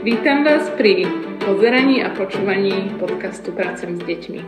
Vítam 0.00 0.48
vás 0.48 0.64
pri 0.80 1.04
pozeraní 1.44 2.00
a 2.00 2.08
počúvaní 2.16 2.96
podcastu 2.96 3.52
Pracujem 3.52 4.00
s 4.00 4.02
deťmi. 4.08 4.40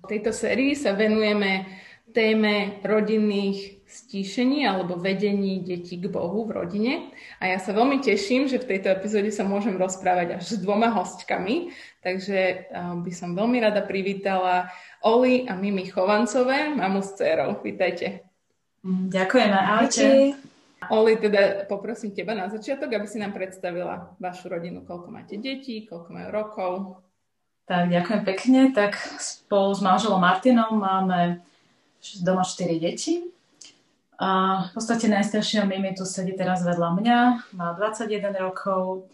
V 0.00 0.04
tejto 0.08 0.32
sérii 0.32 0.72
sa 0.72 0.96
venujeme 0.96 1.68
téme 2.16 2.80
rodinných 2.80 3.84
stíšení 3.84 4.64
alebo 4.64 4.96
vedení 4.96 5.60
detí 5.60 6.00
k 6.00 6.08
Bohu 6.08 6.48
v 6.48 6.56
rodine. 6.56 7.12
A 7.36 7.52
ja 7.52 7.60
sa 7.60 7.76
veľmi 7.76 8.00
teším, 8.00 8.48
že 8.48 8.56
v 8.56 8.72
tejto 8.72 8.96
epizóde 8.96 9.28
sa 9.28 9.44
môžem 9.44 9.76
rozprávať 9.76 10.40
až 10.40 10.56
s 10.56 10.64
dvoma 10.64 10.88
hostkami. 10.88 11.76
Takže 12.00 12.72
by 13.04 13.12
som 13.12 13.36
veľmi 13.36 13.60
rada 13.60 13.84
privítala 13.84 14.72
Oli 15.04 15.44
a 15.44 15.52
Mimi 15.52 15.84
Chovancové, 15.84 16.72
mamu 16.72 17.04
s 17.04 17.12
dcerou. 17.12 17.60
Vítajte. 17.60 18.24
Ďakujeme, 18.88 19.52
ahojte. 19.52 20.04
Oli, 20.90 21.16
teda 21.16 21.68
poprosím 21.70 22.12
teba 22.12 22.34
na 22.34 22.50
začiatok, 22.50 22.90
aby 22.90 23.06
si 23.08 23.22
nám 23.22 23.32
predstavila 23.32 24.16
vašu 24.18 24.50
rodinu, 24.50 24.82
koľko 24.82 25.08
máte 25.08 25.36
detí, 25.40 25.84
koľko 25.86 26.08
majú 26.10 26.28
rokov. 26.32 26.72
Tak, 27.64 27.88
ďakujem 27.88 28.22
pekne. 28.28 28.60
Tak 28.76 28.96
spolu 29.20 29.72
s 29.72 29.80
manželom 29.80 30.20
Martinom 30.20 30.76
máme 30.76 31.40
doma 32.20 32.44
4 32.44 32.76
deti. 32.76 33.24
A 34.20 34.62
v 34.68 34.78
podstate 34.78 35.10
najstaršia 35.10 35.66
Mimi 35.66 35.90
tu 35.96 36.06
sedí 36.06 36.38
teraz 36.38 36.62
vedľa 36.62 36.90
mňa, 37.02 37.18
má 37.58 37.74
21 37.74 38.30
rokov. 38.38 39.10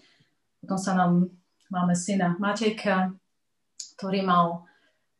Potom 0.61 0.77
sa 0.77 0.93
nám 0.93 1.33
máme 1.71 1.95
syna 1.95 2.35
Matejka, 2.37 3.15
ktorý 3.97 4.27
mal 4.27 4.67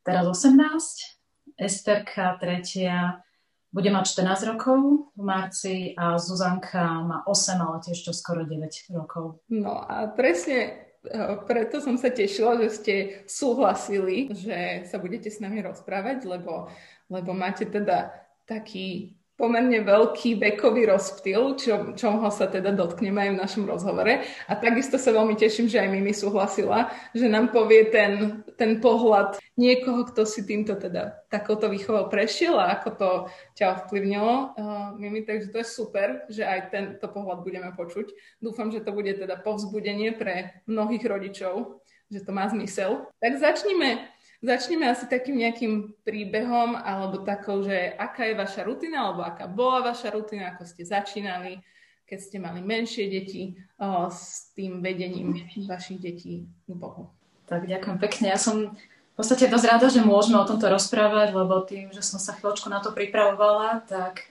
teraz 0.03 0.27
18. 0.27 1.17
Esterka, 1.61 2.37
tretia, 2.41 3.23
bude 3.71 3.91
mať 3.91 4.05
14 4.19 4.51
rokov 4.51 4.79
v 5.15 5.23
marci 5.23 5.75
a 5.95 6.19
Zuzanka 6.19 7.07
má 7.07 7.23
8, 7.27 7.55
ale 7.63 7.79
tiež 7.83 8.03
to 8.03 8.11
skoro 8.11 8.43
9 8.43 8.67
rokov. 8.91 9.39
No 9.47 9.79
a 9.87 10.11
presne 10.11 10.91
e, 11.07 11.11
preto 11.47 11.79
som 11.79 11.95
sa 11.95 12.11
tešila, 12.11 12.59
že 12.67 12.69
ste 12.75 12.95
súhlasili, 13.31 14.35
že 14.35 14.91
sa 14.91 14.99
budete 14.99 15.31
s 15.31 15.39
nami 15.39 15.63
rozprávať, 15.63 16.27
lebo, 16.27 16.67
lebo 17.07 17.31
máte 17.31 17.63
teda 17.63 18.11
taký 18.43 19.15
pomerne 19.41 19.81
veľký 19.81 20.37
vekový 20.37 20.85
rozptyl, 20.85 21.57
čo, 21.57 21.97
čoho 21.97 22.29
sa 22.29 22.45
teda 22.45 22.77
dotkneme 22.77 23.17
aj 23.25 23.31
v 23.33 23.41
našom 23.41 23.65
rozhovore. 23.65 24.21
A 24.45 24.53
takisto 24.61 25.01
sa 25.01 25.17
veľmi 25.17 25.33
teším, 25.41 25.65
že 25.65 25.81
aj 25.81 25.89
Mimi 25.89 26.13
súhlasila, 26.13 26.93
že 27.17 27.25
nám 27.25 27.49
povie 27.49 27.89
ten, 27.89 28.45
ten 28.61 28.77
pohľad 28.85 29.41
niekoho, 29.57 30.05
kto 30.13 30.29
si 30.29 30.45
týmto 30.45 30.77
teda 30.77 31.25
takouto 31.33 31.73
výchovou 31.73 32.13
prešiel 32.13 32.61
a 32.61 32.77
ako 32.77 32.89
to 33.01 33.11
ťa 33.57 33.67
ovplyvnilo, 33.81 34.35
uh, 34.53 34.93
Mimi. 35.01 35.25
Takže 35.25 35.49
to 35.49 35.65
je 35.65 35.67
super, 35.67 36.29
že 36.29 36.45
aj 36.45 36.61
tento 36.69 37.09
pohľad 37.09 37.41
budeme 37.41 37.73
počuť. 37.73 38.13
Dúfam, 38.45 38.69
že 38.69 38.85
to 38.85 38.93
bude 38.93 39.17
teda 39.17 39.41
povzbudenie 39.41 40.13
pre 40.13 40.61
mnohých 40.69 41.09
rodičov, 41.09 41.81
že 42.13 42.21
to 42.21 42.31
má 42.37 42.45
zmysel. 42.53 43.09
Tak 43.23 43.41
začnime 43.41 44.05
Začneme 44.41 44.89
asi 44.89 45.05
takým 45.05 45.37
nejakým 45.37 46.01
príbehom 46.01 46.73
alebo 46.73 47.21
takou, 47.29 47.61
že 47.61 47.93
aká 47.93 48.25
je 48.25 48.41
vaša 48.41 48.65
rutina 48.65 49.05
alebo 49.05 49.21
aká 49.21 49.45
bola 49.45 49.85
vaša 49.85 50.17
rutina, 50.17 50.57
ako 50.57 50.65
ste 50.65 50.89
začínali, 50.89 51.61
keď 52.09 52.19
ste 52.19 52.37
mali 52.41 52.65
menšie 52.65 53.13
deti 53.13 53.53
o, 53.77 54.09
s 54.09 54.49
tým 54.57 54.81
vedením 54.81 55.37
vašich 55.69 56.01
detí 56.01 56.49
k 56.49 56.73
Bohu. 56.73 57.13
Tak 57.45 57.69
ďakujem 57.69 57.99
pekne. 58.01 58.27
Ja 58.33 58.41
som 58.41 58.73
v 58.73 59.15
podstate 59.15 59.45
dosť 59.45 59.67
rada, 59.69 59.87
že 59.93 60.01
môžeme 60.01 60.41
o 60.41 60.49
tomto 60.49 60.73
rozprávať, 60.73 61.37
lebo 61.37 61.61
tým, 61.69 61.93
že 61.93 62.01
som 62.01 62.17
sa 62.17 62.33
chvíľočku 62.33 62.73
na 62.73 62.81
to 62.81 62.97
pripravovala, 62.97 63.85
tak 63.85 64.25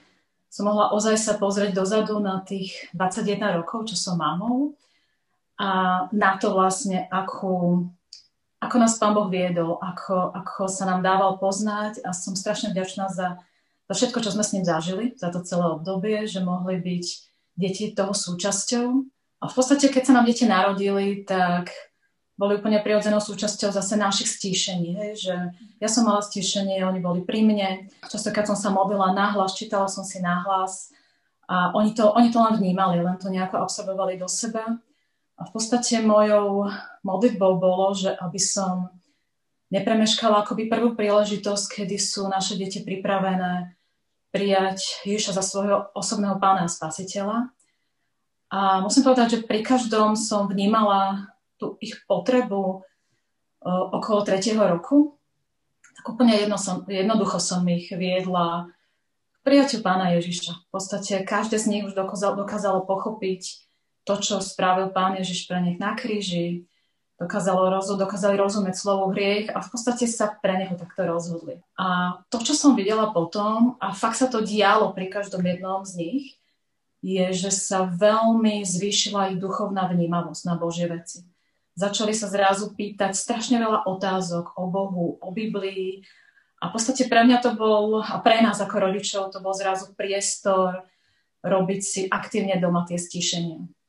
som 0.50 0.66
mohla 0.66 0.90
ozaj 0.90 1.14
sa 1.14 1.38
pozrieť 1.38 1.70
dozadu 1.70 2.18
na 2.18 2.42
tých 2.42 2.90
21 2.98 3.62
rokov, 3.62 3.86
čo 3.86 3.94
som 3.94 4.18
mamou 4.18 4.74
a 5.54 6.02
na 6.10 6.34
to 6.34 6.50
vlastne, 6.50 7.06
akú 7.06 7.86
ako 8.60 8.76
nás 8.76 9.00
Pán 9.00 9.16
Boh 9.16 9.32
viedol, 9.32 9.80
ako, 9.80 10.36
ako 10.36 10.68
sa 10.68 10.84
nám 10.84 11.00
dával 11.00 11.40
poznať 11.40 12.04
a 12.04 12.12
som 12.12 12.36
strašne 12.36 12.76
vďačná 12.76 13.08
za, 13.08 13.40
za 13.88 13.94
všetko, 13.96 14.20
čo 14.20 14.30
sme 14.36 14.44
s 14.44 14.52
ním 14.52 14.68
zažili, 14.68 15.16
za 15.16 15.32
to 15.32 15.40
celé 15.40 15.64
obdobie, 15.64 16.28
že 16.28 16.44
mohli 16.44 16.76
byť 16.76 17.06
deti 17.56 17.96
toho 17.96 18.12
súčasťou. 18.12 18.88
A 19.40 19.44
v 19.48 19.54
podstate, 19.56 19.88
keď 19.88 20.02
sa 20.04 20.14
nám 20.20 20.28
deti 20.28 20.44
narodili, 20.44 21.24
tak 21.24 21.72
boli 22.36 22.60
úplne 22.60 22.80
prirodzenou 22.84 23.20
súčasťou 23.20 23.72
zase 23.72 23.96
našich 23.96 24.28
stíšení. 24.28 24.96
Hej? 24.96 25.12
Že 25.24 25.34
ja 25.80 25.88
som 25.88 26.04
mala 26.08 26.20
stíšenie, 26.20 26.84
oni 26.84 27.00
boli 27.00 27.20
pri 27.24 27.44
mne. 27.44 27.88
Často, 28.08 28.32
keď 28.32 28.52
som 28.52 28.56
sa 28.56 28.68
modlila 28.72 29.16
nahlas, 29.16 29.56
čítala 29.56 29.88
som 29.88 30.04
si 30.04 30.20
nahlas 30.20 30.92
a 31.48 31.72
oni 31.76 31.92
to, 31.92 32.12
oni 32.12 32.28
to 32.32 32.40
len 32.40 32.56
vnímali, 32.56 33.00
len 33.00 33.16
to 33.20 33.32
nejako 33.32 33.64
absorbovali 33.64 34.16
do 34.20 34.28
seba. 34.28 34.80
A 35.36 35.42
v 35.48 35.50
podstate 35.52 36.00
mojou 36.04 36.68
modlitbou 37.02 37.60
bolo, 37.60 37.92
že 37.96 38.12
aby 38.12 38.40
som 38.40 38.90
nepremeškala 39.70 40.42
akoby 40.42 40.66
prvú 40.66 40.98
príležitosť, 40.98 41.82
kedy 41.82 41.96
sú 41.96 42.26
naše 42.26 42.58
deti 42.58 42.82
pripravené 42.82 43.78
prijať 44.30 45.02
Ježiša 45.06 45.34
za 45.34 45.42
svojho 45.42 45.90
osobného 45.94 46.38
pána 46.38 46.66
a 46.66 46.70
spasiteľa. 46.70 47.50
A 48.50 48.82
musím 48.82 49.06
povedať, 49.06 49.38
že 49.38 49.46
pri 49.46 49.62
každom 49.62 50.18
som 50.18 50.50
vnímala 50.50 51.30
tú 51.54 51.78
ich 51.78 51.94
potrebu 52.06 52.62
o, 52.62 52.72
okolo 53.94 54.26
tretieho 54.26 54.58
roku. 54.58 55.18
Tak 56.02 56.14
úplne 56.14 56.34
jedno 56.34 56.58
som, 56.58 56.82
jednoducho 56.86 57.38
som 57.38 57.62
ich 57.70 57.90
viedla 57.94 58.70
k 59.30 59.36
prijaťu 59.46 59.86
pána 59.86 60.18
Ježiša. 60.18 60.66
V 60.66 60.68
podstate 60.74 61.22
každé 61.22 61.62
z 61.62 61.66
nich 61.70 61.82
už 61.86 61.94
dokázalo, 61.94 62.42
dokázalo 62.42 62.82
pochopiť 62.86 63.70
to, 64.02 64.14
čo 64.18 64.42
spravil 64.42 64.90
Pán 64.90 65.14
Ježiš 65.20 65.46
pre 65.46 65.62
nich 65.62 65.78
na 65.78 65.94
kríži, 65.94 66.69
dokázalo 67.20 67.68
rozu, 67.68 68.00
dokázali 68.00 68.40
rozumieť 68.40 68.80
slovo 68.80 69.12
hriech 69.12 69.52
a 69.52 69.60
v 69.60 69.68
podstate 69.68 70.08
sa 70.08 70.32
pre 70.32 70.56
neho 70.56 70.72
takto 70.72 71.04
rozhodli. 71.04 71.60
A 71.76 72.16
to, 72.32 72.40
čo 72.40 72.56
som 72.56 72.72
videla 72.72 73.12
potom, 73.12 73.76
a 73.76 73.92
fakt 73.92 74.16
sa 74.16 74.32
to 74.32 74.40
dialo 74.40 74.96
pri 74.96 75.12
každom 75.12 75.44
jednom 75.44 75.84
z 75.84 75.92
nich, 76.00 76.24
je, 77.04 77.28
že 77.36 77.52
sa 77.52 77.84
veľmi 77.84 78.64
zvýšila 78.64 79.36
ich 79.36 79.38
duchovná 79.40 79.84
vnímavosť 79.92 80.42
na 80.48 80.56
Božie 80.56 80.88
veci. 80.88 81.28
Začali 81.76 82.16
sa 82.16 82.28
zrazu 82.28 82.72
pýtať 82.72 83.12
strašne 83.12 83.60
veľa 83.60 83.84
otázok 83.84 84.56
o 84.56 84.68
Bohu, 84.68 85.16
o 85.20 85.28
Biblii. 85.32 86.04
A 86.60 86.68
v 86.68 86.72
podstate 86.76 87.08
pre 87.08 87.24
mňa 87.24 87.40
to 87.40 87.56
bol, 87.56 88.04
a 88.04 88.20
pre 88.20 88.44
nás 88.44 88.60
ako 88.60 88.80
rodičov, 88.80 89.32
to 89.32 89.40
bol 89.40 89.56
zrazu 89.56 89.92
priestor 89.96 90.84
robiť 91.40 91.80
si 91.80 92.00
aktívne 92.04 92.60
doma 92.60 92.84
tie 92.84 93.00
stíšenia 93.00 93.79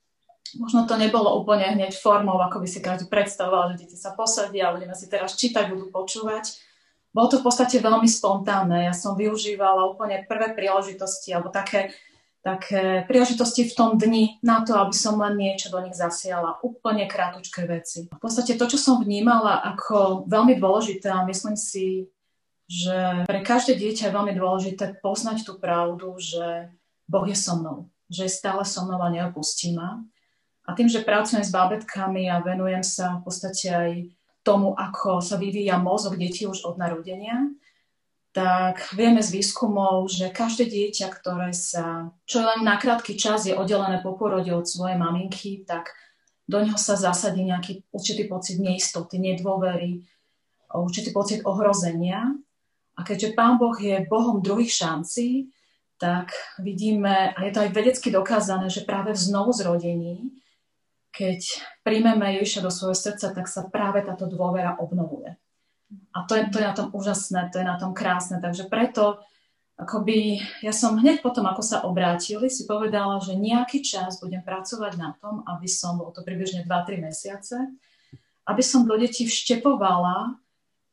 možno 0.59 0.83
to 0.83 0.99
nebolo 0.99 1.31
úplne 1.39 1.77
hneď 1.77 1.95
formou, 1.95 2.35
ako 2.41 2.63
by 2.63 2.67
si 2.67 2.83
každý 2.83 3.07
predstavoval, 3.07 3.73
že 3.73 3.87
deti 3.87 3.95
sa 3.95 4.11
posadia, 4.11 4.73
budeme 4.73 4.95
si 4.97 5.07
teraz 5.07 5.39
čítať, 5.39 5.71
budú 5.71 5.87
počúvať. 5.93 6.59
Bolo 7.11 7.27
to 7.27 7.37
v 7.43 7.45
podstate 7.47 7.83
veľmi 7.83 8.07
spontánne. 8.07 8.87
Ja 8.87 8.95
som 8.95 9.19
využívala 9.19 9.83
úplne 9.87 10.23
prvé 10.27 10.55
príležitosti, 10.55 11.35
alebo 11.35 11.51
také, 11.51 11.91
také 12.39 13.03
príležitosti 13.03 13.67
v 13.67 13.75
tom 13.75 13.99
dni 13.99 14.39
na 14.39 14.63
to, 14.63 14.79
aby 14.79 14.95
som 14.95 15.19
len 15.19 15.35
niečo 15.35 15.67
do 15.67 15.83
nich 15.83 15.95
zasiala. 15.95 16.63
Úplne 16.63 17.11
krátučké 17.11 17.67
veci. 17.67 18.07
V 18.07 18.19
podstate 18.19 18.55
to, 18.55 18.63
čo 18.67 18.79
som 18.79 19.03
vnímala 19.03 19.59
ako 19.75 20.23
veľmi 20.27 20.55
dôležité 20.55 21.11
a 21.11 21.27
myslím 21.27 21.59
si, 21.59 22.07
že 22.71 23.27
pre 23.27 23.43
každé 23.43 23.75
dieťa 23.75 24.07
je 24.07 24.15
veľmi 24.15 24.31
dôležité 24.31 25.03
poznať 25.03 25.43
tú 25.43 25.59
pravdu, 25.59 26.15
že 26.15 26.71
Boh 27.11 27.27
je 27.27 27.35
so 27.35 27.59
mnou, 27.59 27.91
že 28.07 28.31
je 28.31 28.31
stále 28.31 28.63
so 28.63 28.87
mnou 28.87 29.03
a 29.03 29.11
neopustí 29.11 29.75
ma 29.75 29.99
a 30.71 30.75
tým, 30.75 30.87
že 30.87 31.03
pracujem 31.03 31.43
s 31.43 31.51
bábetkami 31.51 32.31
a 32.31 32.39
venujem 32.39 32.79
sa 32.79 33.19
v 33.19 33.27
podstate 33.27 33.67
aj 33.67 33.91
tomu, 34.39 34.71
ako 34.71 35.19
sa 35.19 35.35
vyvíja 35.35 35.75
mozog 35.75 36.15
detí 36.15 36.47
už 36.47 36.63
od 36.63 36.79
narodenia, 36.79 37.51
tak 38.31 38.95
vieme 38.95 39.19
z 39.19 39.35
výskumov, 39.35 40.07
že 40.07 40.31
každé 40.31 40.71
dieťa, 40.71 41.11
ktoré 41.11 41.51
sa, 41.51 42.15
čo 42.23 42.39
len 42.39 42.63
na 42.63 42.79
krátky 42.79 43.19
čas 43.19 43.43
je 43.43 43.51
oddelené 43.51 43.99
po 43.99 44.15
porode 44.15 44.47
od 44.47 44.63
svojej 44.63 44.95
maminky, 44.95 45.67
tak 45.67 45.91
do 46.47 46.63
neho 46.63 46.79
sa 46.79 46.95
zasadí 46.95 47.43
nejaký 47.43 47.91
určitý 47.91 48.31
pocit 48.31 48.63
neistoty, 48.63 49.19
nedôvery, 49.19 50.07
určitý 50.71 51.11
pocit 51.11 51.43
ohrozenia. 51.43 52.31
A 52.95 53.03
keďže 53.03 53.35
Pán 53.35 53.59
Boh 53.59 53.75
je 53.75 54.07
Bohom 54.07 54.39
druhých 54.39 54.71
šancí, 54.71 55.51
tak 55.99 56.31
vidíme, 56.63 57.35
a 57.35 57.39
je 57.43 57.51
to 57.51 57.59
aj 57.67 57.75
vedecky 57.75 58.07
dokázané, 58.09 58.71
že 58.71 58.87
práve 58.87 59.11
v 59.11 59.19
znovu 59.19 59.51
zrodení 59.51 60.40
keď 61.11 61.43
príjmeme 61.83 62.39
Ježiša 62.39 62.63
do 62.63 62.71
svojho 62.71 62.95
srdca, 62.95 63.35
tak 63.35 63.45
sa 63.51 63.67
práve 63.67 64.01
táto 64.01 64.31
dôvera 64.31 64.79
obnovuje. 64.79 65.35
A 66.15 66.23
to 66.23 66.39
je, 66.39 66.47
to 66.47 66.63
je 66.63 66.65
na 66.65 66.75
tom 66.75 66.87
úžasné, 66.95 67.51
to 67.51 67.59
je 67.59 67.67
na 67.67 67.75
tom 67.75 67.91
krásne. 67.91 68.39
Takže 68.39 68.71
preto, 68.71 69.19
akoby, 69.75 70.39
ja 70.63 70.71
som 70.71 70.95
hneď 70.95 71.19
potom, 71.19 71.43
ako 71.43 71.59
sa 71.59 71.83
obrátili, 71.83 72.47
si 72.47 72.63
povedala, 72.63 73.19
že 73.19 73.35
nejaký 73.35 73.83
čas 73.83 74.23
budem 74.23 74.39
pracovať 74.39 74.95
na 74.95 75.11
tom, 75.19 75.43
aby 75.43 75.67
som, 75.67 75.99
bolo 75.99 76.15
to 76.15 76.23
približne 76.23 76.63
2-3 76.63 77.03
mesiace, 77.03 77.59
aby 78.47 78.63
som 78.63 78.87
do 78.87 78.95
detí 78.95 79.27
vštepovala 79.27 80.39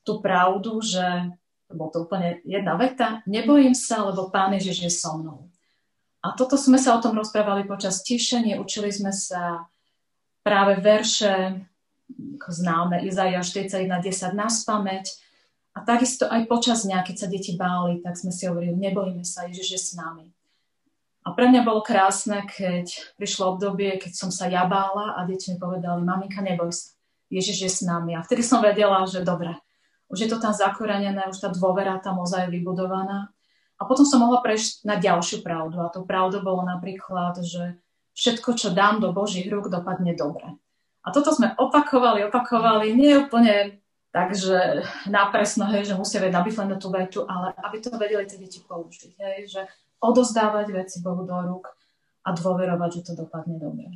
tú 0.03 0.19
pravdu, 0.19 0.83
že, 0.83 1.31
bolo 1.71 1.91
to 1.95 1.99
úplne 2.09 2.43
jedna 2.43 2.75
veta, 2.75 3.21
nebojím 3.29 3.77
sa, 3.77 4.03
lebo 4.03 4.35
Pán 4.35 4.57
Ježiš 4.57 4.79
je 4.83 4.93
so 4.93 5.21
mnou. 5.21 5.47
A 6.25 6.35
toto 6.35 6.59
sme 6.59 6.81
sa 6.81 6.99
o 6.99 7.03
tom 7.03 7.15
rozprávali 7.15 7.63
počas 7.69 8.03
tišenie, 8.03 8.59
učili 8.59 8.91
sme 8.91 9.15
sa 9.15 9.71
práve 10.49 10.81
verše, 10.81 11.61
ako 12.41 12.49
známe, 12.49 13.05
Izaja 13.05 13.45
41.10 13.45 14.33
na 14.33 14.49
spameť. 14.49 15.05
A 15.77 15.85
takisto 15.85 16.25
aj 16.25 16.49
počas 16.49 16.89
dňa, 16.89 17.05
keď 17.05 17.17
sa 17.21 17.29
deti 17.29 17.53
báli, 17.53 18.01
tak 18.01 18.17
sme 18.17 18.33
si 18.33 18.49
hovorili, 18.49 18.73
nebojíme 18.73 19.23
sa, 19.29 19.45
Ježiš 19.45 19.69
je 19.77 19.81
s 19.81 19.91
nami. 19.93 20.33
A 21.29 21.37
pre 21.37 21.45
mňa 21.53 21.61
bolo 21.61 21.85
krásne, 21.85 22.49
keď 22.49 22.89
prišlo 23.21 23.55
obdobie, 23.55 24.01
keď 24.01 24.17
som 24.17 24.33
sa 24.33 24.49
ja 24.49 24.65
bála 24.65 25.21
a 25.21 25.29
deti 25.29 25.53
mi 25.53 25.61
povedali, 25.61 26.01
maminka, 26.01 26.41
neboj 26.41 26.73
sa, 26.73 26.97
Ježiš 27.29 27.59
je 27.61 27.71
s 27.71 27.81
nami. 27.85 28.17
A 28.17 28.25
vtedy 28.25 28.41
som 28.41 28.65
vedela, 28.65 29.05
že 29.05 29.21
dobre, 29.21 29.53
už 30.09 30.25
je 30.25 30.29
to 30.33 30.41
tam 30.41 30.57
zakorenené, 30.57 31.29
už 31.29 31.37
tá 31.37 31.53
dôvera 31.53 32.01
tam 32.01 32.25
ozaj 32.25 32.49
je 32.49 32.55
vybudovaná. 32.57 33.29
A 33.79 33.85
potom 33.85 34.09
som 34.09 34.25
mohla 34.25 34.41
prejsť 34.41 34.89
na 34.89 34.97
ďalšiu 34.97 35.45
pravdu. 35.45 35.79
A 35.85 35.93
to 35.93 36.03
pravdou 36.09 36.41
bolo 36.41 36.65
napríklad, 36.65 37.39
že 37.45 37.77
všetko, 38.19 38.59
čo 38.59 38.75
dám 38.75 38.99
do 38.99 39.15
Božích 39.15 39.47
rúk, 39.47 39.71
dopadne 39.71 40.19
dobre. 40.19 40.59
A 41.07 41.15
toto 41.15 41.31
sme 41.31 41.55
opakovali, 41.55 42.27
opakovali, 42.27 42.91
nie 42.99 43.15
úplne 43.15 43.79
tak, 44.11 44.35
že 44.35 44.83
nápresno, 45.07 45.71
hej, 45.71 45.87
že 45.87 45.95
musia 45.95 46.19
vedieť 46.19 46.59
len 46.59 46.75
tú 46.83 46.91
vetu, 46.91 47.23
ale 47.31 47.55
aby 47.63 47.79
to 47.79 47.95
vedeli 47.95 48.27
tie 48.27 48.41
deti 48.41 48.59
použiť. 48.67 49.15
Hej, 49.15 49.39
že 49.47 49.61
odozdávať 50.03 50.75
veci 50.75 50.99
Bohu 50.99 51.23
do 51.23 51.39
rúk 51.39 51.71
a 52.27 52.35
dôverovať, 52.35 52.91
že 53.01 53.03
to 53.09 53.13
dopadne 53.25 53.57
dobre. 53.57 53.89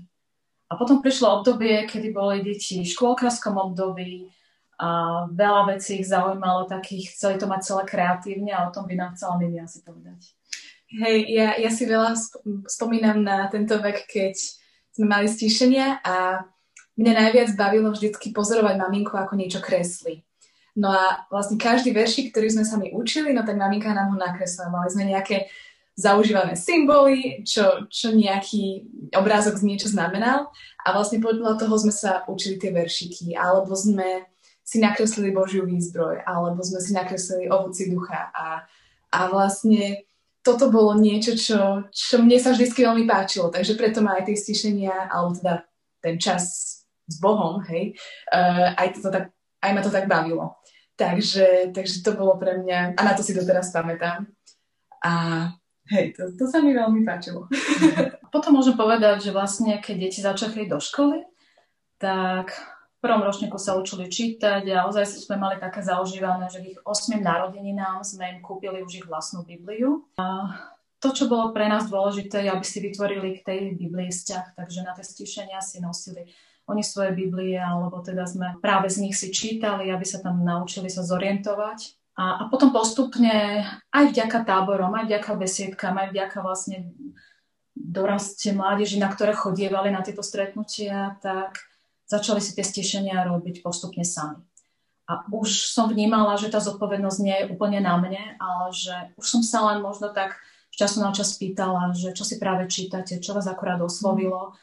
A 0.70 0.78
potom 0.78 1.04
prišlo 1.04 1.42
obdobie, 1.42 1.84
kedy 1.84 2.14
boli 2.14 2.40
deti 2.40 2.80
v 2.80 2.88
škôlkarskom 2.88 3.60
období 3.60 4.32
a 4.80 5.22
veľa 5.28 5.76
vecí 5.76 6.00
ich 6.00 6.08
zaujímalo, 6.08 6.64
takých 6.64 7.12
chceli 7.12 7.36
to 7.36 7.44
mať 7.44 7.60
celé 7.60 7.82
kreatívne 7.84 8.56
a 8.56 8.66
o 8.66 8.72
tom 8.72 8.88
by 8.88 8.96
nám 8.96 9.12
chcela 9.12 9.36
Mimi 9.36 9.60
asi 9.60 9.84
povedať. 9.84 10.32
Hej, 10.92 11.24
ja, 11.32 11.56
ja 11.56 11.70
si 11.72 11.88
veľa 11.88 12.12
spomínam 12.68 13.24
na 13.24 13.48
tento 13.48 13.80
vek, 13.80 14.04
keď 14.04 14.36
sme 14.92 15.06
mali 15.08 15.24
stíšenia 15.24 16.04
a 16.04 16.44
mňa 17.00 17.12
najviac 17.16 17.48
bavilo 17.56 17.88
vždycky 17.88 18.28
pozorovať 18.36 18.76
maminku, 18.76 19.16
ako 19.16 19.32
niečo 19.40 19.64
kreslí. 19.64 20.20
No 20.76 20.92
a 20.92 21.24
vlastne 21.32 21.56
každý 21.56 21.96
veršik, 21.96 22.32
ktorý 22.32 22.48
sme 22.52 22.64
sa 22.68 22.76
mi 22.76 22.92
učili, 22.92 23.32
no 23.32 23.44
tak 23.44 23.56
maminka 23.56 23.92
nám 23.92 24.12
ho 24.12 24.16
nakreslila. 24.20 24.72
Mali 24.72 24.88
sme 24.92 25.08
nejaké 25.08 25.48
zaužívané 25.96 26.56
symboly, 26.56 27.44
čo, 27.44 27.88
čo 27.88 28.12
nejaký 28.12 28.88
obrázok 29.12 29.60
z 29.60 29.64
niečo 29.68 29.88
znamenal 29.92 30.48
a 30.80 30.88
vlastne 30.92 31.20
podľa 31.20 31.60
toho 31.60 31.76
sme 31.76 31.92
sa 31.92 32.24
učili 32.24 32.56
tie 32.56 32.72
veršiky, 32.72 33.36
alebo 33.36 33.76
sme 33.76 34.28
si 34.64 34.80
nakreslili 34.80 35.32
Božiu 35.32 35.68
výzbroj, 35.68 36.24
alebo 36.24 36.64
sme 36.64 36.80
si 36.80 36.96
nakreslili 36.96 37.52
ovoci 37.52 37.92
ducha 37.92 38.32
a, 38.32 38.64
a 39.12 39.18
vlastne 39.28 40.08
toto 40.42 40.74
bolo 40.74 40.98
niečo, 40.98 41.38
čo, 41.38 41.86
čo 41.90 42.18
mne 42.18 42.38
sa 42.42 42.50
vždy 42.50 42.74
veľmi 42.74 43.06
páčilo, 43.06 43.48
takže 43.48 43.78
preto 43.78 44.02
ma 44.02 44.18
aj 44.18 44.26
tie 44.26 44.36
stišenia, 44.36 45.10
alebo 45.10 45.38
teda 45.38 45.54
ten 46.02 46.18
čas 46.18 46.42
s 47.06 47.16
Bohom, 47.22 47.62
hej, 47.70 47.94
uh, 48.34 48.74
aj, 48.74 48.98
to 48.98 49.10
tak, 49.10 49.30
aj 49.62 49.70
ma 49.70 49.80
to 49.80 49.90
tak 49.94 50.10
bavilo. 50.10 50.58
Takže, 50.98 51.72
takže 51.72 52.02
to 52.02 52.18
bolo 52.18 52.36
pre 52.36 52.58
mňa, 52.58 52.98
a 52.98 53.00
na 53.00 53.14
to 53.14 53.22
si 53.22 53.32
doteraz 53.32 53.70
pamätám. 53.70 54.28
A 55.02 55.12
Hej, 55.90 56.14
to, 56.14 56.30
to 56.38 56.44
sa 56.46 56.62
mi 56.62 56.70
veľmi 56.70 57.02
páčilo. 57.02 57.50
Potom 58.34 58.54
môžem 58.54 58.78
povedať, 58.78 59.28
že 59.28 59.34
vlastne 59.34 59.82
keď 59.82 59.96
deti 59.98 60.20
začali 60.22 60.70
do 60.70 60.78
školy, 60.78 61.26
tak 61.98 62.54
prvom 63.02 63.26
ročníku 63.26 63.58
sa 63.58 63.74
učili 63.74 64.06
čítať 64.06 64.62
a 64.70 64.86
ozaj 64.86 65.26
sme 65.26 65.34
mali 65.34 65.58
také 65.58 65.82
zaužívané, 65.82 66.46
že 66.46 66.62
ich 66.62 66.78
8 66.86 67.18
narodeninám 67.18 68.06
sme 68.06 68.38
im 68.38 68.38
kúpili 68.38 68.80
už 68.80 69.02
ich 69.02 69.06
vlastnú 69.10 69.42
Bibliu. 69.42 70.06
A 70.22 70.54
to, 71.02 71.10
čo 71.10 71.26
bolo 71.26 71.50
pre 71.50 71.66
nás 71.66 71.90
dôležité, 71.90 72.46
aby 72.46 72.62
si 72.62 72.78
vytvorili 72.78 73.42
k 73.42 73.44
tej 73.44 73.60
Biblii 73.74 74.14
vzťah, 74.14 74.54
takže 74.54 74.86
na 74.86 74.94
tie 74.94 75.02
stišenia 75.02 75.58
si 75.58 75.82
nosili 75.82 76.30
oni 76.70 76.86
svoje 76.86 77.10
Biblie, 77.10 77.58
alebo 77.58 77.98
teda 78.06 78.22
sme 78.22 78.54
práve 78.62 78.86
z 78.86 79.02
nich 79.02 79.18
si 79.18 79.34
čítali, 79.34 79.90
aby 79.90 80.06
sa 80.06 80.22
tam 80.22 80.46
naučili 80.46 80.86
sa 80.86 81.02
zorientovať 81.02 81.98
a, 82.14 82.44
a 82.44 82.52
potom 82.52 82.70
postupne 82.70 83.66
aj 83.90 84.04
vďaka 84.12 84.44
táborom, 84.44 84.94
aj 84.94 85.10
vďaka 85.10 85.32
besiedkám, 85.34 85.96
aj 85.96 86.08
vďaka 86.14 86.38
vlastne 86.44 86.92
dorastie 87.72 88.52
mládeži, 88.52 89.00
na 89.00 89.08
ktoré 89.08 89.32
chodievali 89.32 89.88
na 89.90 90.04
tieto 90.04 90.20
stretnutia, 90.20 91.18
tak 91.24 91.71
začali 92.06 92.40
si 92.40 92.56
tie 92.56 92.64
stiešenia 92.64 93.26
robiť 93.26 93.60
postupne 93.60 94.02
sami. 94.02 94.42
A 95.10 95.26
už 95.28 95.68
som 95.68 95.90
vnímala, 95.90 96.38
že 96.38 96.48
tá 96.48 96.62
zodpovednosť 96.62 97.18
nie 97.20 97.36
je 97.42 97.48
úplne 97.50 97.82
na 97.82 97.98
mne, 97.98 98.38
ale 98.38 98.66
že 98.70 98.94
už 99.18 99.26
som 99.26 99.42
sa 99.42 99.60
len 99.72 99.82
možno 99.82 100.14
tak 100.14 100.38
z 100.72 100.76
času 100.78 101.04
na 101.04 101.12
čas 101.12 101.36
pýtala, 101.36 101.92
že 101.92 102.16
čo 102.16 102.24
si 102.24 102.40
práve 102.40 102.64
čítate, 102.70 103.20
čo 103.20 103.36
vás 103.36 103.44
akorát 103.44 103.82
oslovilo. 103.82 104.56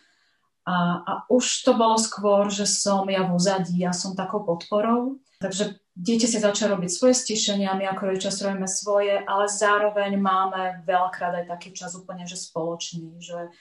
A, 0.65 1.05
a 1.05 1.11
už 1.29 1.65
to 1.65 1.77
bolo 1.77 1.97
skôr, 2.01 2.49
že 2.49 2.65
som 2.65 3.05
ja 3.09 3.25
v 3.25 3.37
úzadí, 3.37 3.83
ja 3.83 3.93
som 3.93 4.17
takou 4.17 4.41
podporou. 4.41 5.21
Takže 5.39 5.77
dieťa 5.95 6.27
si 6.27 6.37
začal 6.39 6.75
robiť 6.75 6.91
svoje 6.91 7.15
stišenia, 7.15 7.75
my 7.75 7.85
ako 7.91 8.01
rodičia 8.11 8.31
robíme 8.43 8.67
svoje, 8.67 9.15
ale 9.23 9.45
zároveň 9.47 10.19
máme 10.19 10.83
veľakrát 10.83 11.43
aj 11.43 11.45
taký 11.47 11.71
čas 11.75 11.95
úplne, 11.95 12.27
že 12.27 12.35
spoločný, 12.35 13.19
že, 13.23 13.51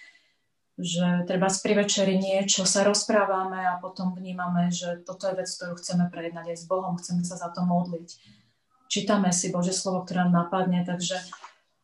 že 0.78 1.26
treba 1.26 1.50
pri 1.50 1.74
večeri 1.74 2.14
niečo 2.14 2.62
sa 2.62 2.86
rozprávame 2.86 3.66
a 3.66 3.82
potom 3.82 4.14
vnímame, 4.14 4.70
že 4.70 5.02
toto 5.02 5.26
je 5.26 5.34
vec, 5.34 5.50
ktorú 5.50 5.74
chceme 5.74 6.06
prejednať 6.06 6.54
aj 6.54 6.58
s 6.62 6.64
Bohom, 6.70 6.94
chceme 6.94 7.26
sa 7.26 7.34
za 7.34 7.50
to 7.50 7.66
modliť. 7.66 8.08
Čítame 8.86 9.34
si 9.34 9.50
Bože 9.50 9.74
slovo, 9.74 10.06
ktoré 10.06 10.22
nám 10.24 10.46
napadne, 10.46 10.86
takže 10.86 11.18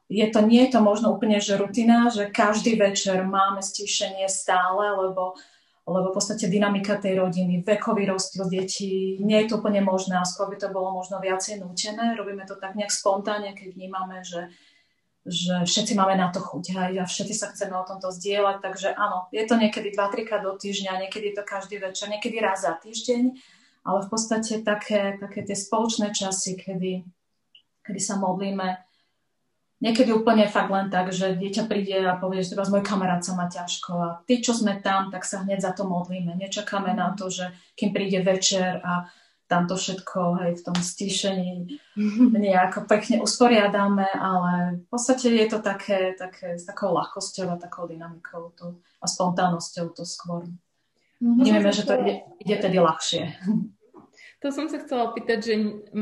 je 0.06 0.26
to, 0.30 0.46
nie 0.46 0.62
je 0.64 0.78
to 0.78 0.80
možno 0.80 1.10
úplne, 1.10 1.42
že 1.42 1.58
rutina, 1.58 2.06
že 2.06 2.30
každý 2.30 2.78
večer 2.78 3.26
máme 3.26 3.60
stišenie 3.60 4.30
stále, 4.30 4.94
lebo 4.94 5.34
lebo 5.84 6.10
v 6.10 6.16
podstate 6.16 6.48
dynamika 6.48 6.96
tej 6.96 7.20
rodiny, 7.20 7.60
vekový 7.60 8.08
rozdiel 8.08 8.48
detí, 8.48 9.20
nie 9.20 9.44
je 9.44 9.52
to 9.52 9.60
úplne 9.60 9.84
možné 9.84 10.16
a 10.16 10.24
skôr 10.24 10.48
by 10.48 10.56
to 10.56 10.72
bolo 10.72 10.96
možno 10.96 11.20
viacej 11.20 11.60
nútené. 11.60 12.16
Robíme 12.16 12.48
to 12.48 12.56
tak 12.56 12.72
nejak 12.72 12.88
spontánne, 12.88 13.52
keď 13.52 13.76
vnímame, 13.76 14.24
že, 14.24 14.48
že 15.24 15.64
všetci 15.64 15.96
máme 15.96 16.20
na 16.20 16.28
to 16.28 16.40
chuť 16.44 16.64
hej, 16.76 16.92
a 17.00 17.04
všetci 17.08 17.34
sa 17.34 17.48
chceme 17.48 17.72
o 17.72 17.88
tomto 17.88 18.12
zdieľať, 18.12 18.60
takže 18.60 18.88
áno, 18.92 19.32
je 19.32 19.44
to 19.48 19.56
niekedy 19.56 19.96
2-3 19.96 20.28
krát 20.28 20.44
do 20.44 20.52
týždňa, 20.52 21.08
niekedy 21.08 21.32
je 21.32 21.36
to 21.40 21.44
každý 21.48 21.80
večer, 21.80 22.12
niekedy 22.12 22.36
raz 22.44 22.68
za 22.68 22.76
týždeň, 22.76 23.32
ale 23.88 23.98
v 24.04 24.08
podstate 24.12 24.60
také, 24.60 25.16
také 25.16 25.40
tie 25.44 25.56
spoločné 25.56 26.12
časy, 26.12 26.60
kedy, 26.60 27.08
kedy 27.80 28.00
sa 28.00 28.20
modlíme, 28.20 28.84
Niekedy 29.84 30.16
úplne 30.16 30.48
fakt 30.48 30.72
len 30.72 30.88
tak, 30.88 31.12
že 31.12 31.36
dieťa 31.36 31.68
príde 31.68 31.92
a 32.08 32.16
povie, 32.16 32.40
že 32.40 32.56
teraz 32.56 32.72
môj 32.72 32.80
kamarát 32.80 33.20
sa 33.20 33.36
má 33.36 33.52
ťažko 33.52 33.92
a 34.00 34.08
tí, 34.24 34.40
čo 34.40 34.56
sme 34.56 34.80
tam, 34.80 35.12
tak 35.12 35.28
sa 35.28 35.44
hneď 35.44 35.60
za 35.60 35.76
to 35.76 35.84
modlíme. 35.84 36.32
Nečakáme 36.40 36.96
na 36.96 37.12
to, 37.12 37.28
že 37.28 37.52
kým 37.76 37.92
príde 37.92 38.24
večer 38.24 38.80
a 38.80 39.12
tam 39.54 39.70
to 39.70 39.78
všetko 39.78 40.42
hej, 40.42 40.58
v 40.58 40.64
tom 40.66 40.74
stíšení 40.74 41.78
nejako 42.34 42.90
pekne 42.90 43.22
usporiadame, 43.22 44.10
ale 44.18 44.82
v 44.82 44.86
podstate 44.90 45.30
je 45.30 45.46
to 45.46 45.62
také, 45.62 46.18
také 46.18 46.58
s 46.58 46.66
takou 46.66 46.90
ľahkosťou 46.90 47.54
a 47.54 47.62
takou 47.62 47.86
dynamikou 47.86 48.50
to, 48.58 48.82
a 48.98 49.06
spontánnosťou 49.06 49.94
to 49.94 50.02
skôr. 50.02 50.42
Mm-hmm. 51.22 51.38
Nevieme, 51.46 51.70
že 51.70 51.86
to 51.86 51.94
ide, 52.02 52.26
ide 52.42 52.56
tedy 52.58 52.82
ľahšie. 52.82 53.30
To 54.42 54.52
som 54.52 54.68
sa 54.68 54.82
chcela 54.82 55.08
opýtať, 55.08 55.38
že 55.40 55.54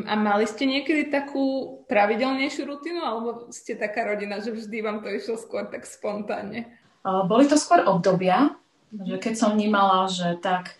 a 0.08 0.18
mali 0.18 0.48
ste 0.50 0.66
niekedy 0.66 1.12
takú 1.12 1.78
pravidelnejšiu 1.86 2.66
rutinu, 2.66 3.04
alebo 3.04 3.52
ste 3.54 3.78
taká 3.78 4.02
rodina, 4.08 4.42
že 4.42 4.50
vždy 4.50 4.82
vám 4.82 4.98
to 5.04 5.12
išlo 5.12 5.38
skôr 5.38 5.70
tak 5.70 5.86
spontánne? 5.86 6.66
Boli 7.04 7.46
to 7.46 7.54
skôr 7.54 7.86
obdobia, 7.86 8.56
že 8.90 9.20
keď 9.22 9.34
som 9.38 9.54
vnímala, 9.54 10.10
že 10.10 10.40
tak 10.42 10.74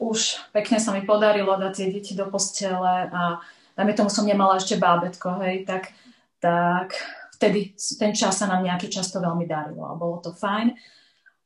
už 0.00 0.40
pekne 0.56 0.80
sa 0.80 0.96
mi 0.96 1.04
podarilo 1.04 1.60
dať 1.60 1.72
tie 1.76 1.86
deti 1.92 2.12
do 2.16 2.24
postele 2.32 3.12
a 3.12 3.36
dajme 3.76 3.92
tomu 3.92 4.08
som 4.08 4.24
nemala 4.24 4.56
ešte 4.56 4.80
bábetko, 4.80 5.44
hej, 5.44 5.68
tak, 5.68 5.92
tak 6.40 6.96
vtedy 7.36 7.76
ten 8.00 8.16
čas 8.16 8.40
sa 8.40 8.48
nám 8.48 8.64
nejaký 8.64 8.88
čas 8.88 9.12
to 9.12 9.20
veľmi 9.20 9.44
darilo 9.44 9.84
a 9.84 9.92
bolo 9.94 10.24
to 10.24 10.32
fajn. 10.32 10.72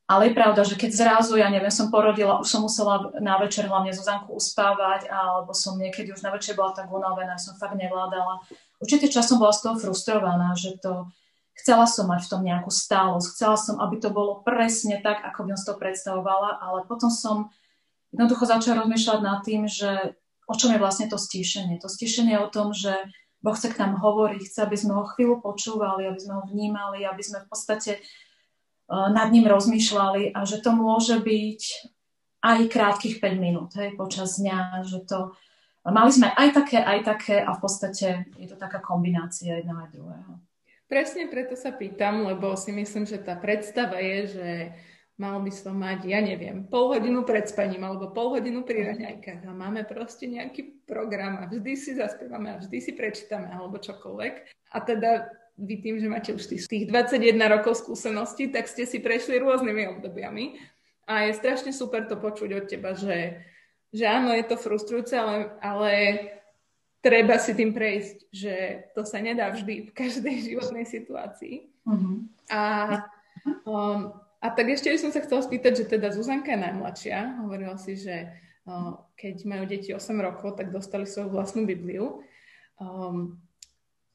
Ale 0.05 0.29
je 0.29 0.37
pravda, 0.37 0.61
že 0.69 0.77
keď 0.77 0.91
zrazu, 0.93 1.41
ja 1.41 1.49
neviem, 1.49 1.73
som 1.73 1.89
porodila, 1.89 2.37
už 2.37 2.45
som 2.45 2.61
musela 2.61 3.09
na 3.25 3.41
večer 3.41 3.65
hlavne 3.65 3.89
Zuzanku 3.89 4.37
uspávať, 4.37 5.09
alebo 5.09 5.57
som 5.57 5.81
niekedy 5.81 6.13
už 6.13 6.21
na 6.21 6.29
večer 6.29 6.53
bola 6.53 6.77
tak 6.77 6.93
unavená, 6.93 7.41
som 7.41 7.57
fakt 7.57 7.81
nevládala. 7.81 8.45
Určite 8.85 9.09
časom 9.09 9.41
bola 9.41 9.57
z 9.57 9.65
toho 9.65 9.81
frustrovaná, 9.81 10.53
že 10.53 10.77
to 10.77 11.09
chcela 11.57 11.89
som 11.89 12.13
mať 12.13 12.29
v 12.29 12.31
tom 12.37 12.43
nejakú 12.45 12.69
stálosť, 12.69 13.27
chcela 13.33 13.57
som, 13.57 13.81
aby 13.81 13.97
to 13.97 14.13
bolo 14.13 14.45
presne 14.45 15.01
tak, 15.01 15.25
ako 15.25 15.49
by 15.49 15.57
som 15.57 15.73
to 15.73 15.81
predstavovala, 15.81 16.61
ale 16.61 16.85
potom 16.85 17.09
som 17.09 17.49
jednoducho 18.14 18.47
začala 18.47 18.87
rozmýšľať 18.87 19.21
nad 19.21 19.42
tým, 19.42 19.66
že 19.66 20.14
o 20.47 20.54
čom 20.54 20.71
je 20.71 20.78
vlastne 20.78 21.11
to 21.11 21.18
stíšenie. 21.18 21.83
To 21.83 21.90
stíšenie 21.90 22.38
je 22.38 22.44
o 22.47 22.52
tom, 22.52 22.71
že 22.71 22.94
Boh 23.42 23.52
chce 23.52 23.75
k 23.75 23.80
nám 23.83 23.99
hovoriť, 24.00 24.40
chce, 24.40 24.61
aby 24.64 24.76
sme 24.78 24.97
ho 24.97 25.04
chvíľu 25.04 25.42
počúvali, 25.42 26.06
aby 26.06 26.21
sme 26.23 26.40
ho 26.40 26.42
vnímali, 26.47 27.02
aby 27.04 27.21
sme 27.21 27.42
v 27.42 27.49
podstate 27.50 28.00
nad 28.88 29.28
ním 29.33 29.49
rozmýšľali 29.49 30.37
a 30.37 30.44
že 30.44 30.61
to 30.61 30.71
môže 30.73 31.16
byť 31.21 31.62
aj 32.44 32.59
krátkých 32.68 33.16
5 33.21 33.40
minút 33.40 33.73
hej, 33.80 33.97
počas 33.97 34.37
dňa, 34.37 34.85
že 34.85 35.00
to 35.09 35.33
mali 35.88 36.12
sme 36.12 36.28
aj 36.28 36.49
také, 36.52 36.80
aj 36.85 37.00
také 37.04 37.37
a 37.40 37.56
v 37.56 37.61
podstate 37.61 38.28
je 38.37 38.49
to 38.49 38.56
taká 38.61 38.85
kombinácia 38.85 39.56
jedného 39.56 39.80
aj 39.80 39.90
druhého. 39.92 40.33
Presne 40.85 41.33
preto 41.33 41.56
sa 41.56 41.73
pýtam, 41.73 42.28
lebo 42.28 42.52
si 42.61 42.68
myslím, 42.76 43.09
že 43.09 43.16
tá 43.16 43.40
predstava 43.40 43.97
je, 43.97 44.18
že 44.37 44.49
mal 45.14 45.38
by 45.38 45.52
som 45.54 45.78
mať, 45.78 46.11
ja 46.11 46.18
neviem, 46.18 46.66
pol 46.66 46.90
hodinu 46.90 47.23
pred 47.23 47.47
spaním 47.47 47.87
alebo 47.87 48.11
pol 48.11 48.35
hodinu 48.35 48.66
pri 48.66 48.94
raňajkách 48.94 49.47
a 49.47 49.52
máme 49.54 49.87
proste 49.87 50.26
nejaký 50.26 50.83
program 50.90 51.38
a 51.38 51.47
vždy 51.47 51.73
si 51.78 51.94
zaspievame 51.94 52.50
a 52.50 52.59
vždy 52.59 52.78
si 52.83 52.92
prečítame 52.99 53.47
alebo 53.47 53.78
čokoľvek. 53.78 54.35
A 54.75 54.78
teda 54.83 55.30
vy 55.54 55.78
tým, 55.78 56.02
že 56.02 56.11
máte 56.11 56.35
už 56.35 56.50
tých, 56.50 56.66
tých 56.66 56.85
21 56.90 57.38
rokov 57.47 57.78
skúseností, 57.78 58.50
tak 58.50 58.66
ste 58.66 58.90
si 58.90 58.99
prešli 58.99 59.38
rôznymi 59.38 59.87
obdobiami 59.99 60.59
a 61.06 61.30
je 61.30 61.38
strašne 61.38 61.71
super 61.71 62.11
to 62.11 62.18
počuť 62.18 62.50
od 62.59 62.64
teba, 62.66 62.99
že, 62.99 63.38
že 63.94 64.04
áno, 64.11 64.35
je 64.35 64.44
to 64.50 64.59
frustrujúce, 64.59 65.14
ale, 65.14 65.54
ale 65.62 65.92
treba 67.04 67.38
si 67.38 67.54
tým 67.54 67.71
prejsť, 67.71 68.16
že 68.35 68.54
to 68.99 69.06
sa 69.06 69.23
nedá 69.23 69.54
vždy 69.54 69.87
v 69.87 69.90
každej 69.94 70.37
životnej 70.50 70.90
situácii. 70.90 71.71
Uh-huh. 71.87 72.26
A, 72.50 72.62
um, 73.62 74.24
a 74.45 74.53
tak 74.53 74.69
ešte 74.69 74.93
by 74.93 74.99
som 75.01 75.09
sa 75.09 75.25
chcela 75.25 75.41
spýtať, 75.41 75.73
že 75.73 75.85
teda 75.89 76.13
Zuzanka 76.13 76.53
je 76.53 76.61
najmladšia. 76.61 77.41
Hovorila 77.41 77.81
si, 77.81 77.97
že 77.97 78.37
keď 79.17 79.35
majú 79.49 79.65
deti 79.65 79.97
8 79.97 80.13
rokov, 80.21 80.61
tak 80.61 80.69
dostali 80.69 81.09
svoju 81.09 81.33
vlastnú 81.33 81.65
Bibliu. 81.65 82.21
Um, 82.77 83.41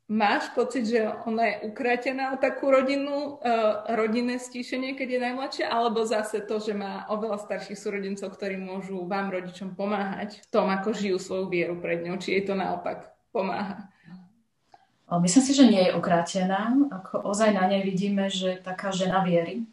Máš 0.09 0.49
pocit, 0.57 0.89
že 0.89 1.05
ona 1.05 1.53
je 1.53 1.69
ukrátená 1.69 2.33
o 2.33 2.41
takú 2.41 2.73
rodinu, 2.73 3.37
uh, 3.45 3.85
rodinné 3.93 4.41
stíšenie, 4.41 4.97
keď 4.97 5.05
je 5.05 5.19
najmladšia, 5.21 5.65
alebo 5.69 6.01
zase 6.01 6.41
to, 6.49 6.57
že 6.57 6.73
má 6.73 7.05
oveľa 7.13 7.37
starších 7.45 7.77
súrodencov, 7.77 8.33
ktorí 8.33 8.57
môžu 8.57 9.05
vám, 9.05 9.29
rodičom, 9.29 9.77
pomáhať 9.77 10.41
v 10.41 10.47
tom, 10.49 10.65
ako 10.73 10.97
žijú 10.97 11.21
svoju 11.21 11.45
vieru 11.53 11.77
pred 11.77 12.01
ňou, 12.01 12.17
či 12.17 12.33
jej 12.33 12.41
to 12.41 12.57
naopak 12.57 13.13
pomáha? 13.29 13.85
Myslím 15.21 15.45
si, 15.45 15.53
že 15.53 15.69
nie 15.69 15.89
je 15.89 15.93
ukrátená. 15.93 16.73
Ako 16.89 17.29
ozaj 17.29 17.53
na 17.53 17.69
nej 17.69 17.85
vidíme, 17.85 18.33
že 18.33 18.57
taká 18.65 18.89
žena 18.89 19.21
viery 19.21 19.69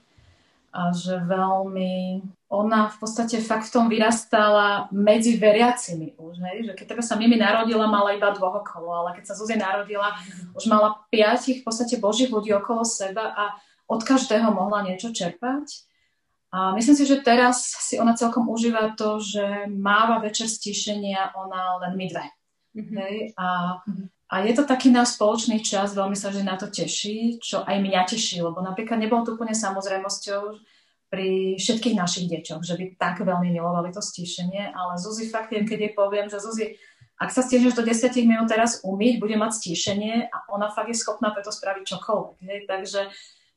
a 0.77 0.93
že 0.93 1.17
veľmi 1.25 2.21
ona 2.53 2.93
v 2.93 2.97
podstate 3.01 3.41
fakt 3.41 3.73
v 3.73 3.75
tom 3.75 3.87
vyrastala 3.89 4.93
medzi 4.93 5.41
veriacimi 5.41 6.15
už, 6.21 6.37
hej? 6.45 6.59
že 6.69 6.73
keď 6.77 6.87
tebe 6.93 7.03
sa 7.03 7.17
Mimi 7.17 7.41
narodila, 7.41 7.89
mala 7.89 8.13
iba 8.13 8.29
dvoch 8.31 8.61
okolo, 8.61 8.93
ale 8.93 9.11
keď 9.17 9.33
sa 9.33 9.39
Zuzi 9.41 9.57
narodila, 9.57 10.13
už 10.53 10.69
mala 10.69 11.01
piatich 11.09 11.65
v 11.65 11.67
podstate 11.67 11.97
božích 11.97 12.29
ľudí 12.29 12.53
okolo 12.53 12.85
seba 12.85 13.33
a 13.33 13.45
od 13.89 14.05
každého 14.05 14.53
mohla 14.53 14.85
niečo 14.85 15.11
čerpať. 15.11 15.89
A 16.55 16.71
myslím 16.79 16.95
si, 16.95 17.05
že 17.09 17.25
teraz 17.25 17.75
si 17.83 17.99
ona 17.99 18.15
celkom 18.15 18.47
užíva 18.47 18.95
to, 18.95 19.19
že 19.19 19.67
máva 19.67 20.23
večer 20.23 20.47
stíšenia 20.47 21.35
ona 21.35 21.83
len 21.83 21.99
my 21.99 22.07
dve. 22.07 22.27
Mm-hmm. 22.77 22.97
Hej? 23.01 23.17
A, 23.35 23.47
a 24.27 24.43
je 24.43 24.53
to 24.59 24.67
taký 24.67 24.91
náš 24.91 25.15
spoločný 25.15 25.63
čas, 25.63 25.95
veľmi 25.95 26.19
sa 26.19 26.35
že 26.35 26.43
na 26.43 26.59
to 26.59 26.67
teší, 26.67 27.39
čo 27.39 27.63
aj 27.63 27.79
mňa 27.79 28.03
teší, 28.11 28.43
lebo 28.43 28.59
napríklad 28.59 28.99
nebolo 28.99 29.23
to 29.23 29.39
úplne 29.39 29.55
samozrejmosťou, 29.55 30.59
pri 31.07 31.55
všetkých 31.55 31.95
našich 31.95 32.27
deťoch, 32.27 32.63
že 32.67 32.75
by 32.75 32.85
tak 32.99 33.23
veľmi 33.23 33.55
milovali 33.55 33.95
to 33.95 34.03
stíšenie, 34.03 34.75
ale 34.75 34.99
Zuzi 34.99 35.31
fakt 35.31 35.55
je, 35.55 35.63
keď 35.63 35.79
jej 35.87 35.93
poviem, 35.95 36.27
že 36.27 36.43
Zuzi, 36.43 36.75
ak 37.17 37.31
sa 37.31 37.47
stiažeš 37.47 37.79
do 37.79 37.87
10 37.87 38.11
minút 38.27 38.51
teraz 38.51 38.83
umyť, 38.83 39.23
bude 39.23 39.39
mať 39.39 39.63
stíšenie 39.63 40.29
a 40.29 40.37
ona 40.51 40.69
fakt 40.75 40.91
je 40.91 40.99
schopná 40.99 41.31
preto 41.31 41.55
spraviť 41.55 41.85
čokoľvek. 41.87 42.37
Hej? 42.43 42.59
Takže 42.67 43.01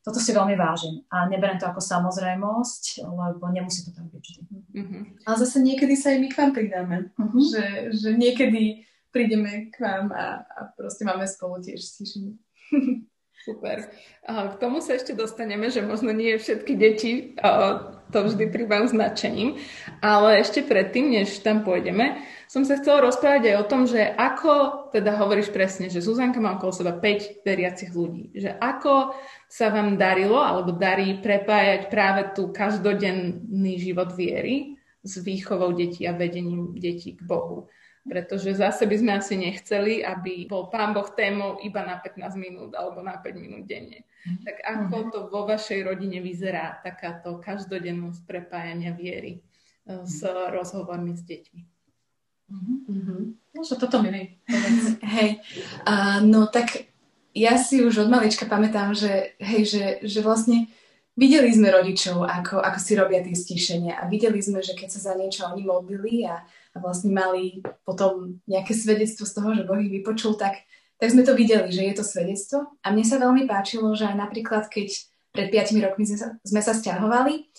toto 0.00 0.16
si 0.22 0.30
veľmi 0.32 0.56
vážim 0.56 1.04
a 1.12 1.28
neberiem 1.28 1.60
to 1.60 1.68
ako 1.68 1.82
samozrejmosť, 1.82 3.04
lebo 3.04 3.44
nemusí 3.52 3.84
to 3.84 3.92
tak 3.92 4.08
byť 4.08 4.22
vždy. 4.22 4.42
Mm-hmm. 4.70 5.02
Ale 5.28 5.36
zase 5.36 5.58
niekedy 5.60 5.94
sa 5.98 6.14
aj 6.14 6.18
my 6.22 6.28
k 6.30 6.38
vám 6.38 6.52
pridáme, 6.56 6.96
mm-hmm. 7.18 7.42
že, 7.44 7.64
že 7.92 8.08
niekedy 8.16 8.88
prídeme 9.10 9.70
k 9.70 9.76
vám 9.82 10.14
a, 10.14 10.46
a 10.46 10.58
proste 10.74 11.06
máme 11.06 11.26
spolu 11.26 11.62
tiež 11.62 11.82
stíšenie. 11.82 12.34
Super. 13.40 13.88
K 14.28 14.54
tomu 14.60 14.84
sa 14.84 15.00
ešte 15.00 15.16
dostaneme, 15.16 15.72
že 15.72 15.80
možno 15.80 16.12
nie 16.12 16.36
všetky 16.36 16.76
deti 16.76 17.32
to 18.12 18.18
vždy 18.26 18.52
príjmajú 18.52 18.92
značením, 18.92 19.56
ale 20.04 20.44
ešte 20.44 20.60
predtým, 20.60 21.08
než 21.08 21.40
tam 21.40 21.64
pôjdeme, 21.64 22.20
som 22.50 22.66
sa 22.66 22.76
chcela 22.76 23.06
rozprávať 23.06 23.54
aj 23.54 23.56
o 23.62 23.68
tom, 23.70 23.86
že 23.86 24.02
ako, 24.02 24.90
teda 24.92 25.16
hovoríš 25.16 25.54
presne, 25.54 25.86
že 25.88 26.02
Zuzanka 26.02 26.42
má 26.42 26.58
okolo 26.58 26.74
seba 26.74 26.92
5 26.92 27.46
veriacich 27.46 27.94
ľudí, 27.94 28.34
že 28.34 28.52
ako 28.58 29.14
sa 29.46 29.70
vám 29.70 29.96
darilo 29.96 30.36
alebo 30.36 30.74
darí 30.76 31.22
prepájať 31.22 31.88
práve 31.88 32.34
tú 32.34 32.50
každodenný 32.50 33.80
život 33.80 34.12
viery 34.18 34.76
s 35.00 35.22
výchovou 35.22 35.72
detí 35.72 36.04
a 36.04 36.12
vedením 36.12 36.76
detí 36.76 37.16
k 37.16 37.22
Bohu 37.24 37.70
pretože 38.08 38.56
zase 38.56 38.88
by 38.88 38.96
sme 38.96 39.12
asi 39.12 39.34
nechceli, 39.36 40.00
aby 40.00 40.48
bol 40.48 40.72
pán 40.72 40.96
Boh 40.96 41.08
témou 41.12 41.60
iba 41.60 41.84
na 41.84 42.00
15 42.00 42.32
minút 42.40 42.72
alebo 42.72 43.04
na 43.04 43.20
5 43.20 43.36
minút 43.36 43.68
denne. 43.68 44.08
Mhm. 44.24 44.44
Tak 44.44 44.56
ako 44.64 44.96
mhm. 44.96 45.08
to 45.12 45.18
vo 45.28 45.42
vašej 45.44 45.80
rodine 45.84 46.24
vyzerá, 46.24 46.80
takáto 46.80 47.36
každodennosť 47.40 48.24
prepájania 48.24 48.96
viery 48.96 49.40
e, 49.84 50.04
s 50.04 50.24
rozhovormi 50.24 51.12
s 51.16 51.22
deťmi? 51.24 51.62
Mm-hmm. 52.50 53.20
No, 53.54 53.60
že 53.62 53.78
toto 53.78 54.02
mi 54.02 54.10
Hej, 55.14 55.30
uh, 55.86 56.18
no 56.26 56.50
tak 56.50 56.90
ja 57.30 57.54
si 57.54 57.78
už 57.78 58.06
od 58.06 58.08
malička 58.10 58.42
pamätám, 58.50 58.90
že, 58.90 59.38
hej, 59.38 59.62
že, 59.70 59.84
že 60.02 60.18
vlastne 60.18 60.66
videli 61.14 61.46
sme 61.54 61.70
rodičov, 61.70 62.26
ako, 62.26 62.58
ako 62.58 62.78
si 62.82 62.92
robia 62.98 63.22
tie 63.22 63.38
stíšenia 63.38 64.02
a 64.02 64.10
videli 64.10 64.42
sme, 64.42 64.66
že 64.66 64.74
keď 64.74 64.88
sa 64.90 65.10
za 65.10 65.14
niečo 65.14 65.46
oni 65.46 65.62
modlili 65.62 66.26
a, 66.26 66.42
a 66.74 66.76
vlastne 66.78 67.10
mali 67.10 67.62
potom 67.82 68.38
nejaké 68.46 68.72
svedectvo 68.72 69.26
z 69.26 69.32
toho, 69.34 69.48
že 69.58 69.66
Boh 69.66 69.80
ich 69.82 69.90
vypočul, 69.90 70.38
tak, 70.38 70.62
tak 71.02 71.08
sme 71.10 71.26
to 71.26 71.34
videli, 71.34 71.70
že 71.70 71.82
je 71.82 71.94
to 71.98 72.04
svedectvo. 72.06 72.78
A 72.86 72.94
mne 72.94 73.02
sa 73.02 73.18
veľmi 73.18 73.50
páčilo, 73.50 73.90
že 73.98 74.06
aj 74.06 74.16
napríklad, 74.16 74.70
keď 74.70 74.94
pred 75.34 75.48
5 75.50 75.86
rokmi 75.86 76.04
sme 76.06 76.18
sa, 76.18 76.28
sme 76.46 76.60
sa 76.62 76.72
stiahovali, 76.74 77.50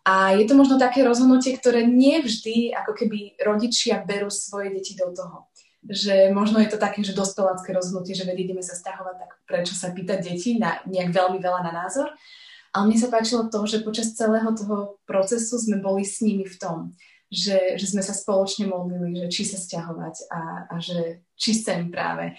a 0.00 0.32
je 0.32 0.48
to 0.48 0.56
možno 0.56 0.80
také 0.80 1.04
rozhodnutie, 1.04 1.52
ktoré 1.60 1.84
nie 1.84 2.24
vždy 2.24 2.72
ako 2.72 2.96
keby 2.96 3.36
rodičia 3.44 4.00
berú 4.00 4.32
svoje 4.32 4.72
deti 4.72 4.96
do 4.96 5.12
toho. 5.12 5.52
Že 5.84 6.32
možno 6.32 6.60
je 6.60 6.72
to 6.72 6.80
také, 6.80 7.04
že 7.04 7.16
dospelácké 7.16 7.72
rozhodnutie, 7.72 8.16
že 8.16 8.24
veď 8.24 8.48
ideme 8.48 8.64
sa 8.64 8.76
stiahovať, 8.76 9.16
tak 9.20 9.30
prečo 9.44 9.76
sa 9.76 9.92
pýtať 9.92 10.18
deti 10.24 10.56
na 10.56 10.80
nejak 10.88 11.12
veľmi 11.12 11.38
veľa 11.40 11.60
na 11.68 11.72
názor. 11.84 12.08
Ale 12.72 12.88
mne 12.88 12.98
sa 13.00 13.12
páčilo 13.12 13.52
to, 13.52 13.60
že 13.68 13.84
počas 13.84 14.16
celého 14.16 14.48
toho 14.56 15.02
procesu 15.04 15.60
sme 15.60 15.82
boli 15.82 16.06
s 16.06 16.24
nimi 16.24 16.48
v 16.48 16.56
tom, 16.56 16.76
že, 17.30 17.78
že 17.78 17.86
sme 17.86 18.02
sa 18.02 18.10
spoločne 18.10 18.66
modlili, 18.66 19.22
že 19.24 19.26
či 19.30 19.42
sa 19.46 19.56
stiahovať 19.56 20.28
a, 20.34 20.40
a 20.66 20.76
že 20.82 21.22
či 21.38 21.54
sem 21.54 21.86
práve. 21.88 22.34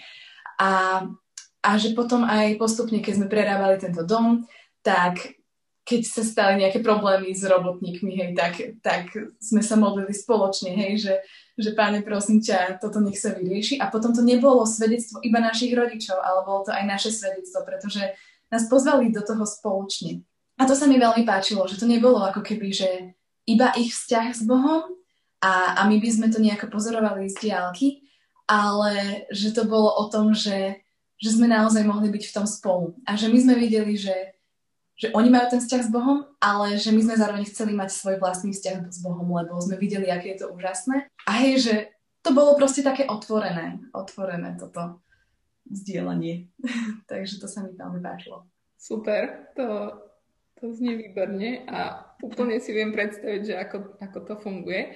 A, 0.60 1.02
a 1.64 1.70
že 1.80 1.96
potom 1.96 2.28
aj 2.28 2.60
postupne, 2.60 3.00
keď 3.00 3.12
sme 3.16 3.32
prerábali 3.32 3.80
tento 3.80 4.04
dom, 4.04 4.44
tak 4.84 5.40
keď 5.82 6.00
sa 6.06 6.22
stali 6.22 6.62
nejaké 6.62 6.78
problémy 6.78 7.34
s 7.34 7.42
robotníkmi, 7.42 8.12
hej, 8.14 8.30
tak, 8.38 8.54
tak 8.84 9.10
sme 9.42 9.66
sa 9.66 9.74
modlili 9.74 10.14
spoločne, 10.14 10.70
hej, 10.70 10.92
že, 11.02 11.14
že 11.58 11.74
páne, 11.74 12.06
prosím 12.06 12.38
ťa, 12.38 12.78
toto 12.78 13.02
nech 13.02 13.18
sa 13.18 13.34
vyrieši. 13.34 13.82
A 13.82 13.90
potom 13.90 14.14
to 14.14 14.22
nebolo 14.22 14.62
svedectvo 14.62 15.18
iba 15.26 15.42
našich 15.42 15.74
rodičov, 15.74 16.22
ale 16.22 16.46
bolo 16.46 16.62
to 16.62 16.70
aj 16.70 16.86
naše 16.86 17.10
svedectvo, 17.10 17.66
pretože 17.66 18.14
nás 18.46 18.70
pozvali 18.70 19.10
do 19.10 19.26
toho 19.26 19.42
spoločne. 19.42 20.22
A 20.60 20.68
to 20.70 20.78
sa 20.78 20.86
mi 20.86 21.02
veľmi 21.02 21.26
páčilo, 21.26 21.66
že 21.66 21.80
to 21.80 21.90
nebolo 21.90 22.22
ako 22.22 22.46
keby, 22.46 22.70
že 22.70 23.18
iba 23.46 23.74
ich 23.74 23.94
vzťah 23.94 24.26
s 24.34 24.42
Bohom 24.46 24.86
a, 25.42 25.78
a 25.78 25.82
my 25.90 25.98
by 25.98 26.08
sme 26.10 26.28
to 26.30 26.38
nejako 26.38 26.70
pozorovali 26.70 27.26
z 27.26 27.50
diálky, 27.50 28.06
ale 28.46 29.26
že 29.34 29.50
to 29.50 29.66
bolo 29.66 29.90
o 29.90 30.06
tom, 30.06 30.30
že, 30.30 30.82
že 31.18 31.34
sme 31.34 31.50
naozaj 31.50 31.82
mohli 31.82 32.10
byť 32.10 32.24
v 32.30 32.34
tom 32.34 32.46
spolu. 32.46 32.94
A 33.02 33.18
že 33.18 33.26
my 33.26 33.38
sme 33.42 33.54
videli, 33.58 33.98
že, 33.98 34.38
že 34.94 35.10
oni 35.10 35.30
majú 35.30 35.58
ten 35.58 35.60
vzťah 35.62 35.82
s 35.82 35.90
Bohom, 35.90 36.26
ale 36.38 36.78
že 36.78 36.94
my 36.94 37.02
sme 37.02 37.18
zároveň 37.18 37.44
chceli 37.50 37.74
mať 37.74 37.90
svoj 37.90 38.16
vlastný 38.22 38.54
vzťah 38.54 38.76
s 38.90 38.98
Bohom, 39.02 39.26
lebo 39.26 39.58
sme 39.58 39.74
videli, 39.78 40.06
aké 40.06 40.38
je 40.38 40.46
to 40.46 40.54
úžasné. 40.54 41.10
A 41.26 41.30
hej, 41.42 41.54
že 41.58 41.74
to 42.22 42.30
bolo 42.30 42.54
proste 42.54 42.86
také 42.86 43.10
otvorené, 43.10 43.82
otvorené 43.90 44.54
toto 44.54 45.02
vzdielanie. 45.66 46.54
Takže 47.10 47.42
to 47.42 47.50
sa 47.50 47.66
mi 47.66 47.74
veľmi 47.74 47.98
páčilo. 47.98 48.46
Super, 48.78 49.50
to 49.54 49.94
to 50.62 50.70
znie 50.70 50.94
výborne 50.94 51.66
a 51.66 52.06
úplne 52.22 52.62
si 52.62 52.70
viem 52.70 52.94
predstaviť, 52.94 53.42
že 53.42 53.54
ako, 53.58 53.98
ako 53.98 54.18
to 54.22 54.34
funguje. 54.38 54.94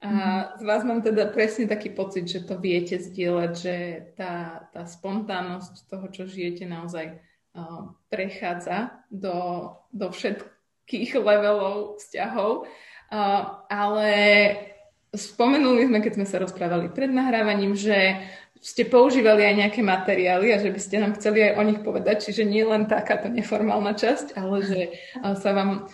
A 0.00 0.08
mhm. 0.08 0.62
z 0.62 0.64
vás 0.64 0.82
mám 0.86 1.02
teda 1.02 1.28
presne 1.34 1.66
taký 1.66 1.90
pocit, 1.90 2.30
že 2.30 2.46
to 2.46 2.56
viete 2.56 2.96
zdieľať, 2.96 3.52
že 3.52 3.76
tá, 4.14 4.64
tá 4.70 4.86
spontánnosť 4.86 5.90
toho, 5.90 6.06
čo 6.14 6.30
žijete, 6.30 6.64
naozaj 6.64 7.18
uh, 7.18 7.90
prechádza 8.06 9.02
do, 9.10 9.68
do 9.90 10.14
všetkých 10.14 11.18
levelov 11.18 11.98
vzťahov. 11.98 12.70
Uh, 13.10 13.66
ale 13.66 14.14
spomenuli 15.10 15.90
sme, 15.90 15.98
keď 15.98 16.12
sme 16.22 16.26
sa 16.30 16.38
rozprávali 16.38 16.94
pred 16.94 17.10
nahrávaním, 17.10 17.74
že 17.74 18.22
ste 18.60 18.84
používali 18.84 19.42
aj 19.44 19.54
nejaké 19.56 19.80
materiály 19.80 20.52
a 20.52 20.60
že 20.60 20.68
by 20.68 20.80
ste 20.80 21.00
nám 21.00 21.16
chceli 21.16 21.48
aj 21.48 21.52
o 21.56 21.62
nich 21.64 21.80
povedať, 21.80 22.28
čiže 22.28 22.44
nie 22.44 22.60
len 22.60 22.84
takáto 22.84 23.32
neformálna 23.32 23.96
časť, 23.96 24.36
ale 24.36 24.56
že 24.60 24.80
sa 25.16 25.50
vám 25.56 25.88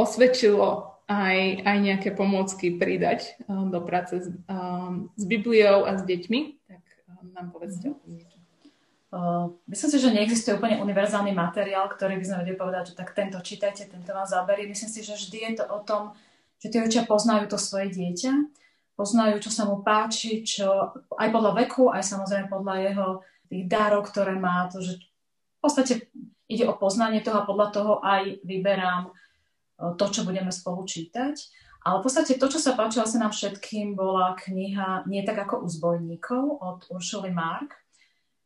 osvedčilo 0.00 0.96
aj, 1.04 1.66
aj 1.66 1.76
nejaké 1.76 2.08
pomôcky 2.16 2.80
pridať 2.80 3.36
do 3.46 3.84
práce 3.84 4.16
s, 4.16 4.26
s 5.14 5.22
Bibliou 5.28 5.84
a 5.84 6.00
s 6.00 6.02
deťmi, 6.08 6.40
tak 6.64 6.82
nám 7.36 7.52
povedzte 7.52 7.92
o 7.92 7.96
tom 8.00 8.16
niečo. 8.16 8.40
Uh, 9.10 9.58
myslím 9.66 9.90
si, 9.90 9.98
že 9.98 10.14
neexistuje 10.14 10.54
úplne 10.54 10.78
univerzálny 10.86 11.34
materiál, 11.34 11.90
ktorý 11.90 12.14
by 12.22 12.24
sme 12.30 12.36
vedeli 12.46 12.54
povedať, 12.54 12.94
že 12.94 12.98
tak 13.02 13.10
tento 13.10 13.42
čítajte, 13.42 13.90
tento 13.90 14.14
vám 14.14 14.22
zaberie. 14.22 14.70
Myslím 14.70 14.86
si, 14.86 15.02
že 15.02 15.18
vždy 15.18 15.38
je 15.50 15.52
to 15.58 15.64
o 15.66 15.82
tom, 15.82 16.14
že 16.62 16.70
tí 16.70 16.78
rodičia 16.78 17.10
poznajú 17.10 17.50
to 17.50 17.58
svoje 17.58 17.90
dieťa, 17.90 18.30
poznajú, 19.00 19.40
čo 19.40 19.48
sa 19.48 19.64
mu 19.64 19.80
páči, 19.80 20.44
čo 20.44 20.92
aj 21.16 21.28
podľa 21.32 21.64
veku, 21.64 21.88
aj 21.88 22.04
samozrejme 22.04 22.52
podľa 22.52 22.74
jeho 22.84 23.08
tých 23.48 23.64
darov, 23.64 24.04
ktoré 24.12 24.36
má, 24.36 24.68
to, 24.68 24.84
že 24.84 25.00
v 25.00 25.60
podstate 25.64 25.92
ide 26.44 26.68
o 26.68 26.76
poznanie 26.76 27.24
toho 27.24 27.40
a 27.40 27.48
podľa 27.48 27.68
toho 27.72 27.92
aj 28.04 28.44
vyberám 28.44 29.08
to, 29.96 30.04
čo 30.12 30.28
budeme 30.28 30.52
spolu 30.52 30.84
čítať. 30.84 31.36
Ale 31.80 32.04
v 32.04 32.04
podstate 32.04 32.36
to, 32.36 32.46
čo 32.52 32.60
sa 32.60 32.76
páčilo 32.76 33.08
sa 33.08 33.16
nám 33.16 33.32
všetkým, 33.32 33.96
bola 33.96 34.36
kniha 34.36 35.08
Nie 35.08 35.24
tak 35.24 35.48
ako 35.48 35.64
u 35.64 35.68
zbojníkov 35.72 36.44
od 36.60 36.84
Uršuly 36.92 37.32
Mark 37.32 37.80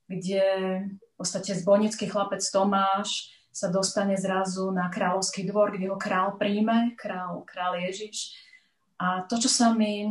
kde 0.09 0.45
v 0.85 1.15
podstate 1.17 1.57
zbojnický 1.57 2.11
chlapec 2.13 2.45
Tomáš 2.45 3.33
sa 3.55 3.71
dostane 3.71 4.19
zrazu 4.19 4.69
na 4.75 4.91
kráľovský 4.91 5.47
dvor, 5.47 5.71
kde 5.71 5.89
ho 5.89 5.97
král 5.97 6.35
príjme, 6.35 6.99
král, 6.99 7.47
král 7.47 7.79
Ježiš. 7.79 8.35
A 8.99 9.23
to, 9.31 9.39
čo 9.39 9.47
sa 9.47 9.71
mi 9.71 10.11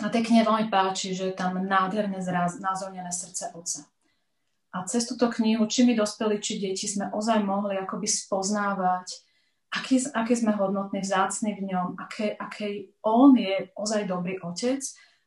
na 0.00 0.08
tej 0.08 0.26
knihe 0.26 0.42
veľmi 0.44 0.66
páči, 0.72 1.12
že 1.14 1.30
je 1.30 1.34
tam 1.36 1.60
nádherne 1.60 2.18
znázornené 2.20 3.12
srdce 3.12 3.52
otca. 3.52 3.86
A 4.70 4.86
cez 4.86 5.04
túto 5.04 5.26
knihu, 5.34 5.66
či 5.66 5.82
my 5.82 5.98
dospeli, 5.98 6.38
či 6.38 6.62
deti, 6.62 6.86
sme 6.86 7.10
ozaj 7.10 7.42
mohli 7.42 7.74
akoby 7.74 8.06
spoznávať, 8.06 9.06
aký, 9.74 9.98
aký 10.14 10.34
sme 10.38 10.54
hodnotní, 10.54 11.02
vzácni 11.02 11.58
v 11.58 11.74
ňom, 11.74 11.98
aké, 11.98 12.38
aké 12.38 12.94
on 13.02 13.34
je 13.34 13.66
ozaj 13.74 14.06
dobrý 14.06 14.38
otec. 14.40 14.78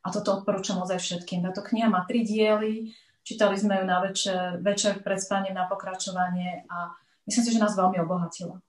A 0.03 0.11
toto 0.11 0.39
odporúčam 0.39 0.79
ozaj 0.83 0.99
všetkým. 0.99 1.43
Táto 1.47 1.63
kniha 1.63 1.87
má 1.87 2.03
tri 2.07 2.27
diely, 2.27 2.91
Čítali 3.23 3.55
sme 3.55 3.79
ju 3.79 3.85
na 3.87 4.03
večer, 4.03 4.59
večer 4.59 4.99
pred 4.99 5.15
spaním 5.15 5.55
na 5.55 5.63
pokračovanie 5.63 6.67
a 6.67 6.91
myslím 7.23 7.43
si, 7.47 7.53
že 7.55 7.63
nás 7.63 7.71
veľmi 7.79 8.03
obohatila. 8.03 8.59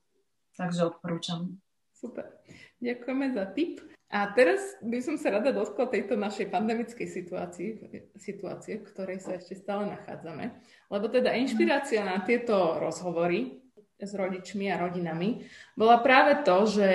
Takže 0.54 0.94
odporúčam. 0.94 1.58
Super. 1.90 2.38
Ďakujeme 2.78 3.34
za 3.34 3.50
tip. 3.50 3.93
A 4.14 4.30
teraz 4.30 4.62
by 4.78 5.02
som 5.02 5.18
sa 5.18 5.34
rada 5.34 5.50
dotkla 5.50 5.90
tejto 5.90 6.14
našej 6.14 6.46
pandemickej 6.54 7.08
situácii, 7.10 7.68
situácie, 8.14 8.78
v 8.78 8.86
ktorej 8.86 9.18
sa 9.18 9.34
ešte 9.34 9.58
stále 9.58 9.90
nachádzame. 9.90 10.54
Lebo 10.86 11.10
teda 11.10 11.34
inšpirácia 11.34 12.06
na 12.06 12.22
tieto 12.22 12.78
rozhovory 12.78 13.58
s 13.98 14.14
rodičmi 14.14 14.70
a 14.70 14.78
rodinami 14.78 15.42
bola 15.74 15.98
práve 15.98 16.46
to, 16.46 16.62
že 16.62 16.90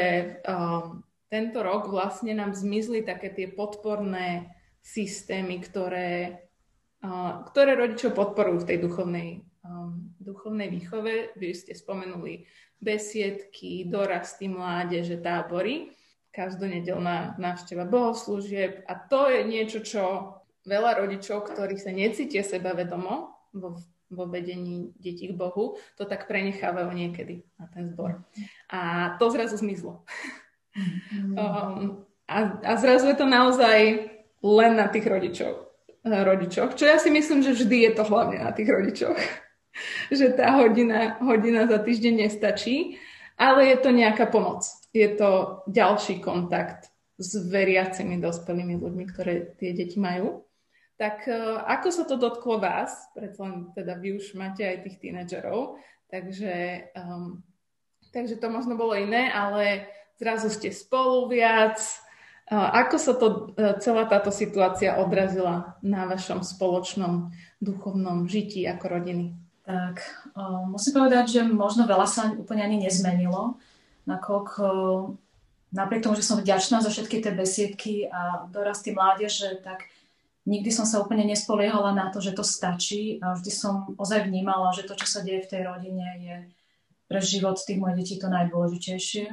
um, 0.48 1.04
tento 1.28 1.60
rok 1.60 1.92
vlastne 1.92 2.32
nám 2.32 2.56
zmizli 2.56 3.04
také 3.04 3.36
tie 3.36 3.52
podporné 3.52 4.56
systémy, 4.80 5.60
ktoré 5.60 6.40
ktoré 7.52 7.80
rodičov 7.80 8.12
podporujú 8.12 8.64
v 8.64 8.68
tej 8.68 8.78
duchovnej, 8.84 9.30
um, 9.64 10.12
duchovnej 10.20 10.68
výchove. 10.68 11.32
Vy 11.40 11.56
ste 11.56 11.72
spomenuli 11.72 12.44
besiedky, 12.80 13.88
dorasty, 13.88 14.52
mládeže, 14.52 15.20
tábory, 15.24 15.96
každonedelná 16.40 17.36
návšteva 17.36 17.84
bohoslúžieb 17.84 18.88
a 18.88 18.96
to 18.96 19.28
je 19.28 19.42
niečo, 19.44 19.84
čo 19.84 20.04
veľa 20.64 21.04
rodičov, 21.04 21.52
ktorí 21.52 21.76
sa 21.76 21.92
necítia 21.92 22.48
seba 22.48 22.72
vedomo 22.72 23.36
vo, 23.52 23.76
vo 24.08 24.24
vedení 24.32 24.96
detí 24.96 25.28
k 25.28 25.36
Bohu, 25.36 25.76
to 26.00 26.08
tak 26.08 26.32
prenechávajú 26.32 26.88
niekedy 26.96 27.44
na 27.60 27.68
ten 27.68 27.92
zbor. 27.92 28.24
A 28.72 29.12
to 29.20 29.28
zrazu 29.36 29.60
zmizlo. 29.60 30.08
Mm-hmm. 30.72 31.36
Um, 31.40 32.06
a, 32.30 32.62
a 32.62 32.74
zrazu 32.78 33.10
je 33.10 33.18
to 33.18 33.28
naozaj 33.28 34.06
len 34.40 34.72
na 34.78 34.88
tých 34.88 35.04
rodičov 35.10 35.70
rodičoch, 36.06 36.76
čo 36.80 36.88
ja 36.88 36.96
si 36.96 37.12
myslím, 37.12 37.44
že 37.44 37.56
vždy 37.56 37.78
je 37.90 37.92
to 37.92 38.04
hlavne 38.08 38.40
na 38.40 38.52
tých 38.56 38.70
rodičoch. 38.72 39.20
že 40.12 40.32
tá 40.36 40.60
hodina, 40.60 41.20
hodina 41.20 41.68
za 41.68 41.80
týždeň 41.80 42.28
nestačí, 42.28 43.00
ale 43.36 43.76
je 43.76 43.78
to 43.80 43.90
nejaká 43.92 44.28
pomoc. 44.28 44.64
Je 44.90 45.08
to 45.16 45.62
ďalší 45.70 46.20
kontakt 46.20 46.90
s 47.20 47.36
veriacimi 47.36 48.18
dospelými 48.18 48.80
ľuďmi, 48.80 49.04
ktoré 49.12 49.54
tie 49.60 49.76
deti 49.76 50.00
majú. 50.00 50.48
Tak 50.96 51.28
e, 51.28 51.36
ako 51.64 51.88
sa 51.92 52.04
to 52.08 52.16
dotklo 52.16 52.60
vás? 52.60 53.12
Preto 53.12 53.44
len 53.44 53.72
teda 53.76 54.00
vy 54.00 54.20
už 54.20 54.36
máte 54.40 54.64
aj 54.64 54.88
tých 54.88 54.98
tínedžerov, 55.00 55.80
takže, 56.12 56.88
um, 56.96 57.44
takže 58.12 58.40
to 58.40 58.48
možno 58.52 58.76
bolo 58.76 58.96
iné, 58.96 59.32
ale 59.32 59.88
zrazu 60.20 60.52
ste 60.52 60.76
spolu 60.76 61.32
viac, 61.32 61.80
ako 62.50 62.96
sa 62.98 63.14
to, 63.14 63.54
e, 63.54 63.78
celá 63.78 64.10
táto 64.10 64.34
situácia 64.34 64.98
odrazila 64.98 65.78
na 65.86 66.10
vašom 66.10 66.42
spoločnom 66.42 67.30
duchovnom 67.62 68.26
žití 68.26 68.66
ako 68.66 68.86
rodiny? 68.90 69.38
Tak, 69.70 70.02
musím 70.66 70.98
povedať, 70.98 71.26
že 71.30 71.42
možno 71.46 71.86
veľa 71.86 72.10
sa 72.10 72.34
úplne 72.34 72.66
ani 72.66 72.90
nezmenilo, 72.90 73.62
nakoľko 74.08 74.66
napriek 75.72 76.04
tomu, 76.04 76.16
že 76.18 76.26
som 76.26 76.42
vďačná 76.42 76.82
za 76.82 76.90
všetky 76.90 77.22
tie 77.22 77.34
besiedky 77.34 77.94
a 78.10 78.50
dorasty 78.50 78.94
mládeže, 78.94 79.62
tak 79.62 79.86
nikdy 80.50 80.74
som 80.74 80.86
sa 80.86 81.02
úplne 81.02 81.26
nespoliehala 81.30 81.94
na 81.94 82.10
to, 82.10 82.18
že 82.18 82.34
to 82.34 82.42
stačí 82.42 83.22
a 83.22 83.38
vždy 83.38 83.52
som 83.54 83.94
ozaj 84.02 84.26
vnímala, 84.26 84.74
že 84.74 84.88
to, 84.90 84.98
čo 84.98 85.06
sa 85.06 85.20
deje 85.22 85.46
v 85.46 85.52
tej 85.52 85.62
rodine, 85.70 86.08
je 86.22 86.36
pre 87.10 87.22
život 87.22 87.58
tých 87.58 87.78
mojich 87.78 88.06
detí 88.06 88.16
to 88.18 88.30
najdôležitejšie. 88.30 89.30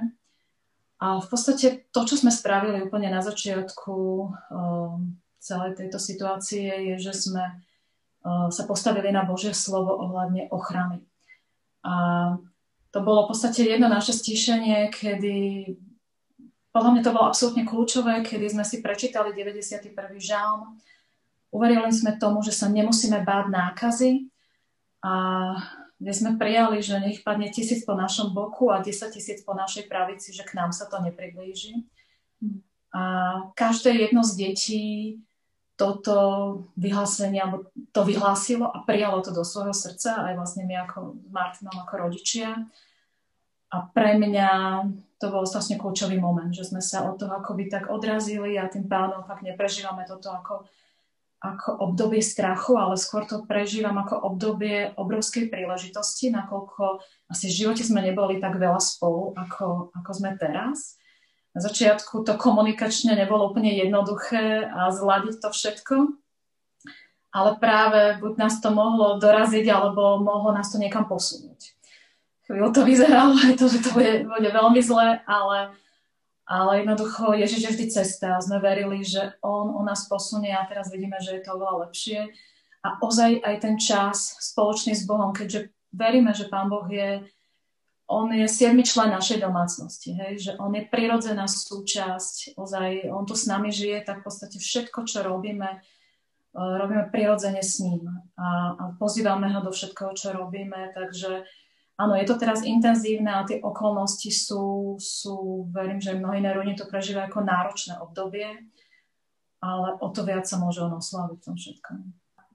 A 0.96 1.20
v 1.20 1.26
podstate 1.28 1.88
to, 1.92 2.00
čo 2.08 2.16
sme 2.16 2.32
spravili 2.32 2.80
úplne 2.80 3.12
na 3.12 3.20
začiatku 3.20 3.96
um, 3.96 5.12
celej 5.36 5.76
tejto 5.76 6.00
situácie, 6.00 6.72
je, 6.92 6.94
že 6.96 7.12
sme 7.12 7.44
uh, 7.44 8.48
sa 8.48 8.64
postavili 8.64 9.12
na 9.12 9.28
Božie 9.28 9.52
slovo 9.52 9.92
ohľadne 9.92 10.48
ochrany. 10.48 11.04
A 11.84 11.94
to 12.96 13.04
bolo 13.04 13.28
v 13.28 13.36
podstate 13.36 13.60
jedno 13.68 13.92
naše 13.92 14.16
stíšenie, 14.16 14.88
kedy 14.88 15.68
podľa 16.72 16.90
mňa 16.96 17.02
to 17.04 17.12
bolo 17.12 17.28
absolútne 17.28 17.68
kľúčové, 17.68 18.24
kedy 18.24 18.56
sme 18.56 18.64
si 18.64 18.80
prečítali 18.80 19.36
91. 19.36 19.92
žalm. 20.16 20.80
Uverili 21.52 21.92
sme 21.92 22.16
tomu, 22.16 22.40
že 22.40 22.56
sa 22.56 22.72
nemusíme 22.72 23.20
báť 23.20 23.52
nákazy 23.52 24.32
a 25.04 25.12
kde 26.00 26.12
sme 26.12 26.40
prijali, 26.40 26.80
že 26.80 26.96
nech 26.96 27.20
padne 27.20 27.52
tisíc 27.52 27.84
po 27.84 27.92
našom 27.92 28.32
boku 28.32 28.72
a 28.72 28.80
10 28.80 29.12
tisíc 29.12 29.44
po 29.44 29.52
našej 29.52 29.92
pravici, 29.92 30.32
že 30.32 30.48
k 30.48 30.56
nám 30.56 30.72
sa 30.72 30.88
to 30.88 30.96
nepriblíži. 31.00 31.84
A 32.96 33.00
každé 33.52 33.92
jedno 34.08 34.24
z 34.24 34.32
detí 34.40 34.84
toto 35.76 36.16
vyhlásenie, 36.80 37.40
alebo 37.40 37.68
to 37.92 38.00
vyhlásilo 38.02 38.64
a 38.64 38.80
prijalo 38.82 39.20
to 39.20 39.30
do 39.30 39.44
svojho 39.44 39.76
srdca, 39.76 40.24
aj 40.26 40.34
vlastne 40.40 40.64
my 40.64 40.88
ako 40.88 41.20
Martinom, 41.28 41.76
ako 41.84 42.08
rodičia. 42.08 42.64
A 43.68 43.76
pre 43.92 44.16
mňa 44.16 44.50
to 45.20 45.28
bol 45.28 45.44
vlastne 45.44 45.76
kľúčový 45.76 46.16
moment, 46.16 46.48
že 46.48 46.64
sme 46.64 46.80
sa 46.80 47.04
od 47.04 47.20
toho 47.20 47.32
akoby 47.36 47.68
tak 47.68 47.92
odrazili 47.92 48.56
a 48.56 48.72
tým 48.72 48.88
pádom 48.88 49.24
fakt 49.28 49.44
neprežívame 49.44 50.08
toto 50.08 50.32
ako 50.32 50.64
ako 51.36 51.92
obdobie 51.92 52.24
strachu, 52.24 52.80
ale 52.80 52.96
skôr 52.96 53.28
to 53.28 53.44
prežívam 53.44 53.94
ako 54.00 54.16
obdobie 54.24 54.96
obrovskej 54.96 55.52
príležitosti, 55.52 56.32
nakoľko 56.32 57.04
asi 57.28 57.52
v 57.52 57.56
živote 57.64 57.84
sme 57.84 58.00
neboli 58.00 58.40
tak 58.40 58.56
veľa 58.56 58.80
spolu, 58.80 59.36
ako, 59.36 59.92
ako 59.92 60.10
sme 60.16 60.32
teraz. 60.40 60.96
Na 61.56 61.60
začiatku 61.64 62.20
to 62.20 62.36
komunikačne 62.36 63.16
nebolo 63.16 63.48
úplne 63.48 63.72
jednoduché 63.72 64.68
a 64.68 64.92
zladiť 64.92 65.40
to 65.40 65.48
všetko, 65.48 65.96
ale 67.32 67.50
práve 67.56 68.20
buď 68.20 68.32
nás 68.36 68.60
to 68.60 68.68
mohlo 68.68 69.16
doraziť, 69.16 69.64
alebo 69.72 70.20
mohlo 70.20 70.52
nás 70.52 70.68
to 70.68 70.76
niekam 70.76 71.08
posunúť. 71.08 71.72
Chvíľu 72.44 72.76
to 72.76 72.84
vyzeralo 72.84 73.32
aj 73.48 73.56
to, 73.56 73.72
že 73.72 73.80
to 73.80 73.90
bude, 73.96 74.28
bude 74.28 74.50
veľmi 74.52 74.80
zlé, 74.84 75.24
ale 75.24 75.72
ale 76.46 76.86
jednoducho 76.86 77.34
Ježiš 77.34 77.60
je 77.62 77.72
vždy 77.74 77.86
cesta. 77.90 78.38
Sme 78.38 78.62
verili, 78.62 79.02
že 79.02 79.34
On 79.42 79.74
o 79.74 79.82
nás 79.82 80.06
posunie 80.06 80.54
a 80.54 80.62
teraz 80.62 80.94
vidíme, 80.94 81.18
že 81.18 81.34
je 81.34 81.42
to 81.42 81.58
oveľa 81.58 81.90
lepšie. 81.90 82.30
A 82.86 83.02
ozaj 83.02 83.42
aj 83.42 83.56
ten 83.58 83.74
čas 83.82 84.38
spoločný 84.38 84.94
s 84.94 85.02
Bohom, 85.10 85.34
keďže 85.34 85.74
veríme, 85.90 86.30
že 86.30 86.46
Pán 86.46 86.70
Boh 86.70 86.86
je 86.86 87.26
on 88.06 88.30
je 88.30 88.46
siedmy 88.46 88.86
člen 88.86 89.10
našej 89.10 89.42
domácnosti, 89.42 90.14
hej? 90.14 90.38
že 90.38 90.52
on 90.62 90.70
je 90.78 90.86
prirodzená 90.86 91.50
súčasť, 91.50 92.54
ozaj 92.54 93.10
on 93.10 93.26
tu 93.26 93.34
s 93.34 93.50
nami 93.50 93.74
žije, 93.74 94.06
tak 94.06 94.22
v 94.22 94.30
podstate 94.30 94.62
všetko, 94.62 95.10
čo 95.10 95.26
robíme, 95.26 95.82
e, 96.54 96.58
robíme 96.58 97.10
prirodzene 97.10 97.66
s 97.66 97.82
ním 97.82 98.06
a, 98.38 98.78
a 98.78 98.84
pozývame 98.98 99.50
ho 99.50 99.60
do 99.60 99.74
všetkoho, 99.74 100.14
čo 100.14 100.30
robíme, 100.34 100.94
takže 100.94 101.42
Áno, 101.96 102.12
je 102.12 102.28
to 102.28 102.36
teraz 102.36 102.60
intenzívne 102.60 103.32
a 103.32 103.48
tie 103.48 103.56
okolnosti 103.56 104.28
sú, 104.28 105.00
sú 105.00 105.64
verím, 105.72 105.96
že 105.96 106.12
mnohí 106.12 106.44
rodiny 106.44 106.76
to 106.76 106.84
prežívajú 106.84 107.32
ako 107.32 107.40
náročné 107.40 107.96
obdobie, 108.04 108.68
ale 109.64 109.96
o 110.04 110.08
to 110.12 110.20
viac 110.28 110.44
sa 110.44 110.60
môže 110.60 110.84
ono 110.84 111.00
slaviť 111.00 111.38
v 111.40 111.44
tom 111.48 111.56
všetkom. 111.56 111.98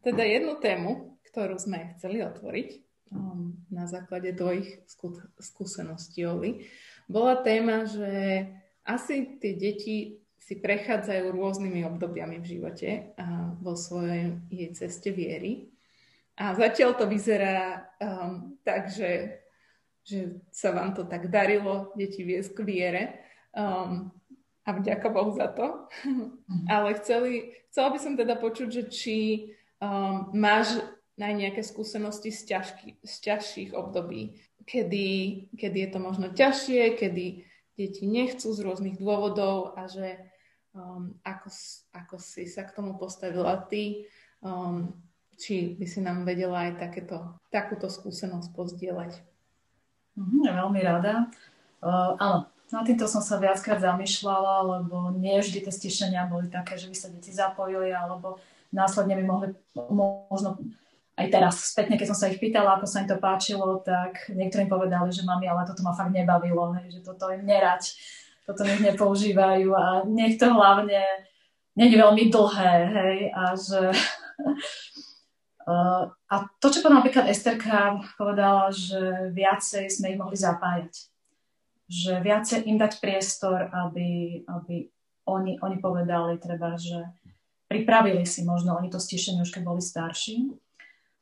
Teda 0.05 0.21
jednu 0.21 0.61
tému, 0.61 1.17
ktorú 1.33 1.57
sme 1.57 1.97
chceli 1.97 2.21
otvoriť 2.21 2.69
na 3.71 3.85
základe 3.87 4.31
tvojich 4.33 4.87
skú- 4.87 5.19
skúseností, 5.39 6.23
Oli, 6.23 6.67
bola 7.11 7.43
téma, 7.43 7.83
že 7.83 8.47
asi 8.87 9.37
tie 9.37 9.53
deti 9.59 10.21
si 10.41 10.57
prechádzajú 10.57 11.31
rôznymi 11.31 11.85
obdobiami 11.85 12.41
v 12.41 12.49
živote 12.57 12.89
a 13.15 13.53
vo 13.61 13.77
svojej 13.77 14.41
jej 14.49 14.71
ceste 14.73 15.13
viery 15.13 15.69
A 16.39 16.57
zatiaľ 16.57 16.97
to 16.97 17.05
vyzerá 17.05 17.85
um, 18.01 18.57
tak, 18.65 18.89
že, 18.89 19.43
že 20.01 20.41
sa 20.49 20.73
vám 20.73 20.97
to 20.97 21.05
tak 21.05 21.29
darilo, 21.29 21.93
deti 21.93 22.25
viesť 22.25 22.57
k 22.57 22.59
viere. 22.65 23.03
Um, 23.53 24.09
a 24.65 24.69
vďaka 24.77 25.07
Bohu 25.09 25.35
za 25.35 25.51
to. 25.53 25.85
Mm. 26.07 26.65
Ale 26.73 26.97
chceli, 26.97 27.53
chcela 27.69 27.93
by 27.93 27.99
som 28.01 28.13
teda 28.17 28.35
počuť, 28.39 28.69
že 28.71 28.83
či 28.89 29.17
um, 29.77 30.33
máš 30.33 30.79
aj 31.21 31.35
nejaké 31.37 31.61
skúsenosti 31.61 32.33
z, 32.33 32.57
ťažký, 32.57 32.87
z 33.01 33.15
ťažších 33.21 33.71
období, 33.77 34.41
kedy, 34.65 35.07
kedy 35.53 35.77
je 35.85 35.89
to 35.89 35.99
možno 36.01 36.27
ťažšie, 36.33 36.97
kedy 36.97 37.45
deti 37.77 38.03
nechcú 38.05 38.51
z 38.53 38.59
rôznych 38.61 38.97
dôvodov 38.97 39.73
a 39.77 39.89
že 39.89 40.21
um, 40.73 41.15
ako, 41.25 41.49
ako 41.95 42.15
si 42.21 42.45
sa 42.45 42.67
k 42.67 42.75
tomu 42.75 42.97
postavila 42.99 43.57
ty, 43.67 44.05
um, 44.43 44.93
či 45.41 45.73
by 45.79 45.85
si 45.89 45.99
nám 46.05 46.21
vedela 46.27 46.69
aj 46.69 46.77
takéto, 46.77 47.41
takúto 47.49 47.89
skúsenosť 47.89 48.53
pozdieľať. 48.53 49.17
Mm, 50.13 50.53
veľmi 50.53 50.81
rada. 50.85 51.31
Uh, 51.81 52.13
áno, 52.21 52.39
na 52.69 52.81
týmto 52.85 53.09
som 53.09 53.25
sa 53.25 53.41
viackrát 53.41 53.81
zamýšľala, 53.81 54.79
lebo 54.79 55.09
nie 55.17 55.41
vždy 55.41 55.65
tie 55.65 55.73
stišenia 55.73 56.29
boli 56.29 56.47
také, 56.47 56.77
že 56.77 56.87
by 56.87 56.95
sa 56.95 57.09
deti 57.09 57.33
zapojili, 57.33 57.89
alebo 57.89 58.37
následne 58.69 59.17
by 59.17 59.23
mohli 59.25 59.47
možno 59.75 60.61
aj 61.19 61.27
teraz 61.27 61.55
spätne, 61.75 61.99
keď 61.99 62.07
som 62.13 62.17
sa 62.17 62.31
ich 62.31 62.39
pýtala, 62.39 62.79
ako 62.79 62.87
sa 62.87 63.03
im 63.03 63.09
to 63.11 63.19
páčilo, 63.19 63.83
tak 63.83 64.31
niektorí 64.31 64.65
povedali, 64.71 65.11
že 65.11 65.27
mami, 65.27 65.45
ale 65.45 65.67
toto 65.67 65.83
ma 65.83 65.91
fakt 65.91 66.15
nebavilo, 66.15 66.71
hej, 66.79 66.99
že 66.99 66.99
toto 67.03 67.27
im 67.29 67.43
nerať, 67.43 67.93
toto 68.47 68.63
nech 68.63 68.79
nepoužívajú 68.79 69.69
a 69.75 70.07
nech 70.07 70.39
to 70.39 70.47
hlavne 70.49 71.03
je 71.75 71.97
veľmi 71.99 72.23
dlhé, 72.31 72.73
hej, 72.89 73.17
a 73.31 73.43
že 73.55 73.81
Uh, 75.61 76.09
a 76.33 76.49
to, 76.57 76.73
čo 76.73 76.81
povedala 76.81 76.89
napríklad 76.89 77.29
Esterka, 77.29 78.01
povedala, 78.17 78.73
že 78.73 79.29
viacej 79.29 79.85
sme 79.93 80.17
ich 80.17 80.17
mohli 80.17 80.33
zapájať. 80.33 80.89
Že 81.85 82.13
viacej 82.25 82.59
im 82.65 82.81
dať 82.81 82.97
priestor, 82.97 83.69
aby, 83.69 84.41
aby 84.49 84.89
oni, 85.29 85.61
oni 85.61 85.77
povedali, 85.77 86.41
treba, 86.41 86.73
že 86.81 87.05
pripravili 87.69 88.25
si 88.25 88.41
možno 88.41 88.73
oni 88.73 88.89
to 88.89 88.97
stišenie 88.97 89.45
už 89.45 89.53
keď 89.53 89.63
boli 89.63 89.85
starší. 89.85 90.49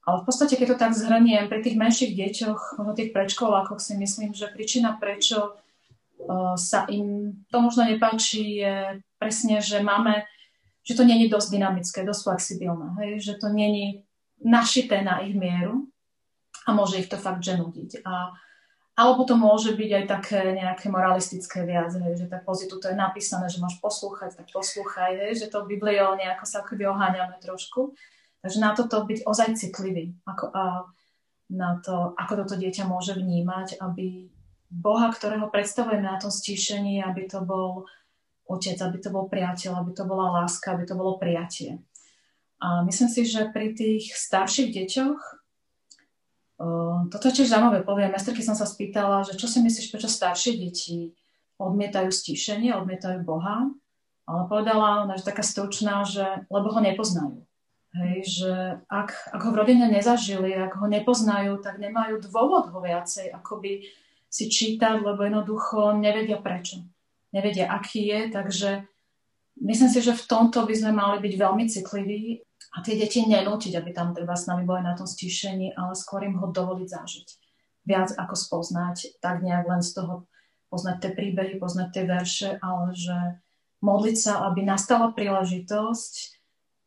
Ale 0.09 0.25
v 0.25 0.25
podstate, 0.25 0.57
keď 0.57 0.73
to 0.73 0.81
tak 0.81 0.97
zhrniem, 0.97 1.45
pri 1.45 1.61
tých 1.61 1.77
menších 1.77 2.17
deťoch, 2.17 2.81
možno 2.81 2.97
tých 2.97 3.13
predškolákoch 3.13 3.77
si 3.77 3.93
myslím, 3.93 4.33
že 4.33 4.49
príčina, 4.49 4.97
prečo 4.97 5.53
uh, 5.53 6.57
sa 6.57 6.89
im 6.89 7.37
to 7.53 7.61
možno 7.61 7.85
nepáči, 7.85 8.65
je 8.65 9.05
presne, 9.21 9.61
že 9.61 9.85
máme, 9.85 10.25
že 10.81 10.97
to 10.97 11.05
není 11.05 11.29
dosť 11.29 11.53
dynamické, 11.53 12.01
dosť 12.01 12.21
flexibilné, 12.25 12.89
hej? 13.05 13.11
že 13.21 13.33
to 13.37 13.53
není 13.53 14.01
našité 14.41 15.05
na 15.05 15.21
ich 15.21 15.37
mieru 15.37 15.85
a 16.65 16.73
môže 16.73 16.97
ich 16.97 17.11
to 17.11 17.21
fakt 17.21 17.45
ženudiť. 17.45 18.01
A, 18.01 18.33
alebo 18.97 19.29
to 19.29 19.37
môže 19.37 19.77
byť 19.77 19.91
aj 19.93 20.05
také 20.09 20.41
nejaké 20.57 20.89
moralistické 20.89 21.69
viac, 21.69 21.93
hej, 21.93 22.25
že 22.25 22.25
tak 22.25 22.49
pozitu 22.49 22.81
to 22.81 22.89
je 22.89 22.97
napísané, 22.97 23.45
že 23.45 23.61
máš 23.61 23.77
poslúchať, 23.77 24.41
tak 24.41 24.49
poslúchaj, 24.49 25.21
hej, 25.21 25.45
že 25.45 25.53
to 25.53 25.69
Bibliou 25.69 26.17
nejako 26.17 26.49
sa 26.49 26.65
akoby 26.65 26.89
oháňame 26.89 27.37
trošku. 27.37 27.93
Takže 28.39 28.57
na 28.63 28.71
toto 28.71 29.03
byť 29.03 29.27
ozaj 29.27 29.59
citlivý 29.59 30.15
ako, 30.23 30.45
a 30.55 30.63
na 31.51 31.81
to, 31.83 32.15
ako 32.15 32.45
toto 32.45 32.55
dieťa 32.55 32.87
môže 32.87 33.17
vnímať, 33.17 33.81
aby 33.83 34.31
Boha, 34.69 35.09
ktorého 35.09 35.49
predstavujeme 35.49 36.05
na 36.05 36.21
tom 36.21 36.29
stíšení, 36.29 37.01
aby 37.01 37.25
to 37.25 37.41
bol 37.41 37.89
otec, 38.45 38.77
aby 38.81 38.97
to 39.01 39.09
bol 39.09 39.25
priateľ, 39.25 39.81
aby 39.81 39.91
to 39.97 40.05
bola 40.05 40.41
láska, 40.41 40.77
aby 40.77 40.85
to 40.85 40.93
bolo 40.93 41.17
prijatie. 41.17 41.81
A 42.61 42.85
myslím 42.85 43.09
si, 43.09 43.25
že 43.25 43.49
pri 43.49 43.73
tých 43.73 44.13
starších 44.13 44.69
deťoch, 44.71 45.19
toto 47.07 47.23
je 47.31 47.35
tiež 47.39 47.49
zaujímavé, 47.55 47.87
poviem, 47.87 48.11
mesterky 48.11 48.43
som 48.43 48.51
sa 48.51 48.67
spýtala, 48.67 49.23
že 49.23 49.39
čo 49.39 49.47
si 49.47 49.63
myslíš, 49.63 49.95
prečo 49.95 50.11
staršie 50.11 50.59
deti 50.59 51.15
odmietajú 51.55 52.11
stíšenie, 52.11 52.75
odmietajú 52.75 53.23
Boha, 53.23 53.71
ale 54.27 54.41
povedala 54.45 55.07
ona, 55.07 55.15
že 55.15 55.25
taká 55.25 55.41
stručná, 55.41 56.03
že 56.03 56.45
lebo 56.51 56.69
ho 56.69 56.79
nepoznajú. 56.83 57.41
Hej, 57.89 58.17
že 58.37 58.53
ak, 58.85 59.33
ak 59.33 59.41
ho 59.41 59.49
v 59.49 59.59
rodine 59.65 59.89
nezažili, 59.89 60.53
ak 60.53 60.77
ho 60.77 60.85
nepoznajú, 60.85 61.57
tak 61.57 61.81
nemajú 61.81 62.21
dôvod 62.21 62.69
ho 62.69 62.79
viacej 62.85 63.33
akoby 63.33 63.89
si 64.29 64.45
čítať, 64.45 65.01
lebo 65.01 65.25
jednoducho 65.25 65.97
nevedia 65.97 66.37
prečo. 66.37 66.85
Nevedia, 67.33 67.65
aký 67.73 68.05
je, 68.05 68.21
takže 68.29 68.85
myslím 69.65 69.89
si, 69.89 69.99
že 70.05 70.13
v 70.13 70.27
tomto 70.29 70.69
by 70.69 70.73
sme 70.77 70.91
mali 70.93 71.17
byť 71.17 71.33
veľmi 71.33 71.65
citliví 71.65 72.45
a 72.77 72.85
tie 72.85 72.93
deti 72.93 73.25
nenútiť, 73.25 73.73
aby 73.81 73.89
tam 73.89 74.13
treba 74.13 74.37
s 74.37 74.45
nami 74.45 74.69
boli 74.69 74.85
na 74.85 74.93
tom 74.93 75.09
stíšení, 75.09 75.73
ale 75.73 75.97
skôr 75.97 76.21
im 76.29 76.37
ho 76.37 76.45
dovoliť 76.45 76.87
zažiť. 76.93 77.27
Viac 77.89 78.13
ako 78.21 78.37
spoznať, 78.37 79.17
tak 79.17 79.41
nejak 79.41 79.65
len 79.65 79.81
z 79.81 79.97
toho 79.97 80.29
poznať 80.69 80.97
tie 81.01 81.11
príbehy, 81.17 81.57
poznať 81.57 81.89
tie 81.89 82.03
verše, 82.05 82.49
ale 82.61 82.93
že 82.93 83.17
modliť 83.81 84.17
sa, 84.17 84.45
aby 84.45 84.61
nastala 84.61 85.09
príležitosť, 85.09 86.38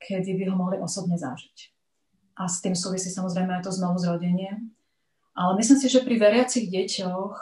kedy 0.02 0.34
by 0.34 0.44
ho 0.50 0.54
mohli 0.58 0.76
osobne 0.82 1.14
zažiť. 1.14 1.70
A 2.36 2.50
s 2.50 2.58
tým 2.64 2.74
súvisí 2.74 3.08
samozrejme 3.08 3.60
aj 3.60 3.68
to 3.68 3.72
znovu 3.72 4.02
zrodenie. 4.02 4.58
Ale 5.32 5.52
myslím 5.56 5.78
si, 5.78 5.88
že 5.88 6.04
pri 6.04 6.18
veriacich 6.20 6.68
deťoch 6.68 7.34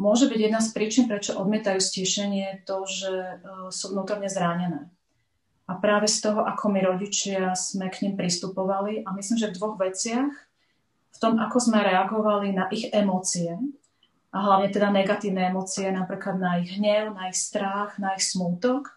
môže 0.00 0.26
byť 0.26 0.40
jedna 0.40 0.60
z 0.64 0.68
príčin, 0.74 1.04
prečo 1.06 1.36
odmietajú 1.36 1.78
stíšenie, 1.78 2.64
to, 2.66 2.88
že 2.88 3.12
e, 3.12 3.34
sú 3.70 3.94
vnútorne 3.94 4.26
zranené 4.26 4.90
a 5.70 5.78
práve 5.78 6.10
z 6.10 6.26
toho, 6.26 6.42
ako 6.42 6.66
my 6.74 6.82
rodičia 6.82 7.54
sme 7.54 7.86
k 7.94 8.02
ním 8.02 8.18
pristupovali 8.18 9.06
a 9.06 9.14
myslím, 9.14 9.38
že 9.38 9.54
v 9.54 9.56
dvoch 9.62 9.78
veciach, 9.78 10.34
v 11.14 11.18
tom, 11.22 11.38
ako 11.38 11.62
sme 11.62 11.78
reagovali 11.86 12.50
na 12.50 12.66
ich 12.74 12.90
emócie 12.90 13.54
a 14.34 14.36
hlavne 14.42 14.74
teda 14.74 14.90
negatívne 14.90 15.46
emócie, 15.46 15.86
napríklad 15.94 16.42
na 16.42 16.58
ich 16.58 16.74
hnev, 16.74 17.14
na 17.14 17.30
ich 17.30 17.38
strach, 17.38 18.02
na 18.02 18.18
ich 18.18 18.26
smútok. 18.26 18.90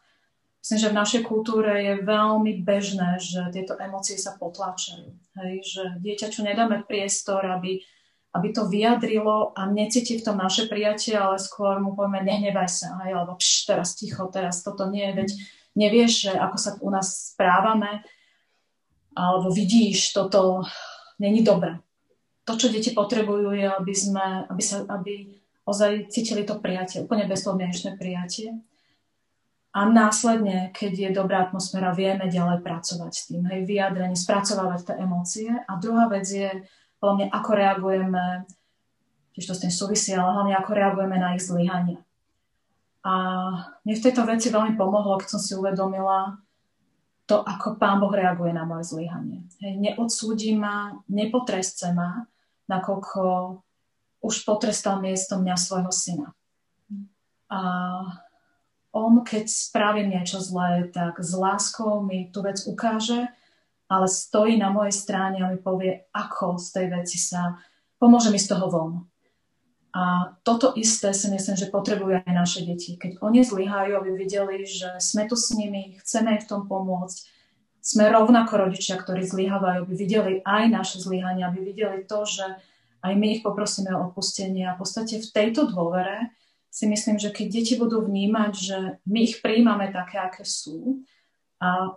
Myslím, 0.64 0.80
že 0.80 0.92
v 0.96 1.00
našej 1.04 1.22
kultúre 1.28 1.76
je 1.84 2.08
veľmi 2.08 2.64
bežné, 2.64 3.20
že 3.20 3.52
tieto 3.52 3.76
emócie 3.76 4.16
sa 4.16 4.40
potláčajú. 4.40 5.12
Hej, 5.36 5.54
že 5.68 5.84
dieťa, 6.00 6.32
čo 6.32 6.40
nedáme 6.48 6.88
priestor, 6.88 7.44
aby, 7.44 7.84
aby 8.32 8.48
to 8.56 8.72
vyjadrilo 8.72 9.52
a 9.60 9.68
necíti 9.68 10.16
v 10.16 10.24
tom 10.24 10.40
naše 10.40 10.72
prijatie, 10.72 11.20
ale 11.20 11.36
skôr 11.36 11.84
mu 11.84 12.00
povieme, 12.00 12.24
nehnevaj 12.24 12.70
sa, 12.72 12.96
hej, 13.04 13.12
alebo 13.12 13.36
pš, 13.36 13.68
teraz 13.68 13.92
ticho, 14.00 14.24
teraz 14.32 14.64
toto 14.64 14.88
nie, 14.88 15.04
veď 15.12 15.36
nevieš, 15.76 16.32
že 16.32 16.34
ako 16.40 16.56
sa 16.56 16.72
u 16.80 16.90
nás 16.96 17.36
správame, 17.36 18.00
alebo 19.20 19.52
vidíš, 19.52 20.16
toto 20.16 20.64
není 21.20 21.44
dobré. 21.44 21.76
To, 22.48 22.56
čo 22.56 22.72
deti 22.72 22.96
potrebujú, 22.96 23.52
je, 23.52 23.68
aby, 23.68 23.94
sme, 23.94 24.48
aby, 24.48 24.64
sa, 24.64 24.88
aby 24.88 25.28
ozaj 25.68 26.08
cítili 26.08 26.48
to 26.48 26.56
prijatie, 26.56 27.04
úplne 27.04 27.28
bezpodmienečné 27.28 28.00
prijatie. 28.00 28.64
A 29.74 29.90
následne, 29.90 30.70
keď 30.70 30.92
je 30.94 31.10
dobrá 31.18 31.50
atmosféra, 31.50 31.98
vieme 31.98 32.30
ďalej 32.30 32.62
pracovať 32.62 33.12
s 33.12 33.26
tým, 33.26 33.42
hej, 33.50 33.66
vyjadrenie, 33.66 34.14
spracovávať 34.14 34.80
tie 34.86 34.96
emócie. 35.02 35.50
A 35.50 35.82
druhá 35.82 36.06
vec 36.14 36.30
je, 36.30 36.62
hlavne 37.02 37.26
ako 37.34 37.52
reagujeme, 37.58 38.46
tiež 39.34 39.50
to 39.50 39.54
s 39.58 39.64
tým 39.66 39.74
súvisí, 39.74 40.14
ale 40.14 40.30
hlavne 40.30 40.54
ako 40.62 40.72
reagujeme 40.78 41.18
na 41.18 41.34
ich 41.34 41.42
zlyhania. 41.42 41.98
A 43.02 43.14
mne 43.82 43.96
v 43.98 44.06
tejto 44.06 44.24
veci 44.30 44.54
veľmi 44.54 44.78
pomohlo, 44.78 45.18
keď 45.18 45.28
som 45.36 45.42
si 45.42 45.58
uvedomila 45.58 46.38
to, 47.26 47.42
ako 47.42 47.82
Pán 47.82 47.98
Boh 47.98 48.14
reaguje 48.14 48.54
na 48.54 48.70
moje 48.70 48.94
zlyhanie. 48.94 49.42
Hej, 49.58 49.74
neodsúdi 49.82 50.54
ma, 50.54 51.02
nepotresce 51.10 51.98
ma, 51.98 52.30
nakoľko 52.70 53.22
už 54.22 54.36
potrestal 54.46 55.02
miesto 55.02 55.36
mňa 55.42 55.56
svojho 55.58 55.92
syna. 55.92 56.30
A 57.50 57.60
on, 58.94 59.26
keď 59.26 59.50
spravím 59.50 60.14
niečo 60.14 60.38
zlé, 60.38 60.88
tak 60.94 61.18
s 61.18 61.34
láskou 61.34 62.06
mi 62.06 62.30
tú 62.30 62.46
vec 62.46 62.62
ukáže, 62.70 63.26
ale 63.90 64.06
stojí 64.06 64.56
na 64.56 64.70
mojej 64.70 64.94
strane 64.94 65.42
a 65.42 65.50
mi 65.50 65.58
povie, 65.58 66.06
ako 66.14 66.62
z 66.62 66.68
tej 66.72 66.88
veci 66.94 67.18
sa 67.18 67.58
pomôže 67.98 68.30
mi 68.30 68.38
z 68.38 68.54
toho 68.54 68.70
von. 68.70 68.92
A 69.94 70.34
toto 70.42 70.74
isté 70.74 71.14
si 71.14 71.30
myslím, 71.30 71.54
že 71.54 71.70
potrebujú 71.70 72.26
aj 72.26 72.34
naše 72.34 72.66
deti. 72.66 72.98
Keď 72.98 73.22
oni 73.22 73.46
zlyhajú, 73.46 73.94
aby 73.94 74.10
videli, 74.18 74.66
že 74.66 74.98
sme 74.98 75.30
tu 75.30 75.38
s 75.38 75.54
nimi, 75.54 76.02
chceme 76.02 76.34
im 76.38 76.42
v 76.42 76.50
tom 76.50 76.66
pomôcť, 76.66 77.30
sme 77.84 78.10
rovnako 78.10 78.70
rodičia, 78.70 78.98
ktorí 78.98 79.22
zlyhávajú, 79.28 79.86
aby 79.86 79.94
videli 79.94 80.34
aj 80.42 80.64
naše 80.72 80.98
zlyhania, 81.04 81.52
aby 81.52 81.62
videli 81.62 82.08
to, 82.10 82.26
že 82.26 82.46
aj 83.04 83.14
my 83.14 83.38
ich 83.38 83.42
poprosíme 83.44 83.92
o 83.94 84.10
odpustenie. 84.10 84.66
A 84.66 84.74
v 84.74 84.82
podstate 84.82 85.20
v 85.20 85.30
tejto 85.30 85.70
dôvere 85.70 86.34
si 86.74 86.90
myslím, 86.90 87.22
že 87.22 87.30
keď 87.30 87.48
deti 87.54 87.74
budú 87.78 88.02
vnímať, 88.02 88.52
že 88.58 88.78
my 89.06 89.20
ich 89.22 89.46
príjmame 89.46 89.94
také, 89.94 90.18
aké 90.18 90.42
sú 90.42 91.06
a 91.62 91.94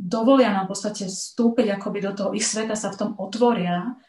dovolia 0.00 0.56
nám 0.56 0.64
v 0.64 0.72
podstate 0.72 1.12
vstúpiť 1.12 1.76
akoby 1.76 1.98
do 2.00 2.12
toho 2.16 2.30
ich 2.32 2.48
sveta, 2.48 2.72
sa 2.72 2.88
v 2.88 2.98
tom 3.04 3.10
otvoria, 3.20 4.00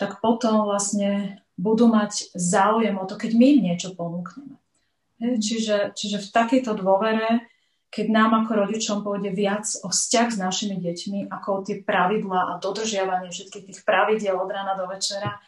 tak 0.00 0.24
potom 0.24 0.64
vlastne 0.64 1.44
budú 1.60 1.92
mať 1.92 2.32
záujem 2.32 2.96
o 2.96 3.04
to, 3.04 3.20
keď 3.20 3.36
my 3.36 3.46
im 3.52 3.60
niečo 3.68 3.92
ponúkneme. 3.92 4.56
Čiže, 5.20 5.92
čiže 5.92 6.24
v 6.24 6.32
takejto 6.32 6.72
dôvere 6.72 7.44
keď 7.88 8.06
nám 8.12 8.44
ako 8.44 8.68
rodičom 8.68 8.98
pôjde 9.00 9.32
viac 9.32 9.64
o 9.80 9.88
vzťah 9.88 10.28
s 10.28 10.38
našimi 10.38 10.76
deťmi, 10.76 11.32
ako 11.32 11.48
o 11.48 11.64
tie 11.64 11.80
pravidlá 11.80 12.52
a 12.52 12.60
dodržiavanie 12.60 13.32
všetkých 13.32 13.64
tých 13.64 13.80
pravidiel 13.80 14.36
od 14.36 14.48
rána 14.52 14.76
do 14.76 14.84
večera, 14.84 15.40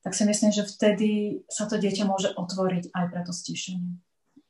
tak 0.00 0.16
si 0.16 0.24
myslím, 0.24 0.50
že 0.52 0.64
vtedy 0.64 1.10
sa 1.48 1.68
to 1.68 1.76
dieťa 1.76 2.04
môže 2.08 2.32
otvoriť 2.32 2.92
aj 2.92 3.04
pre 3.12 3.22
to 3.24 3.32
stíšenie. 3.36 4.00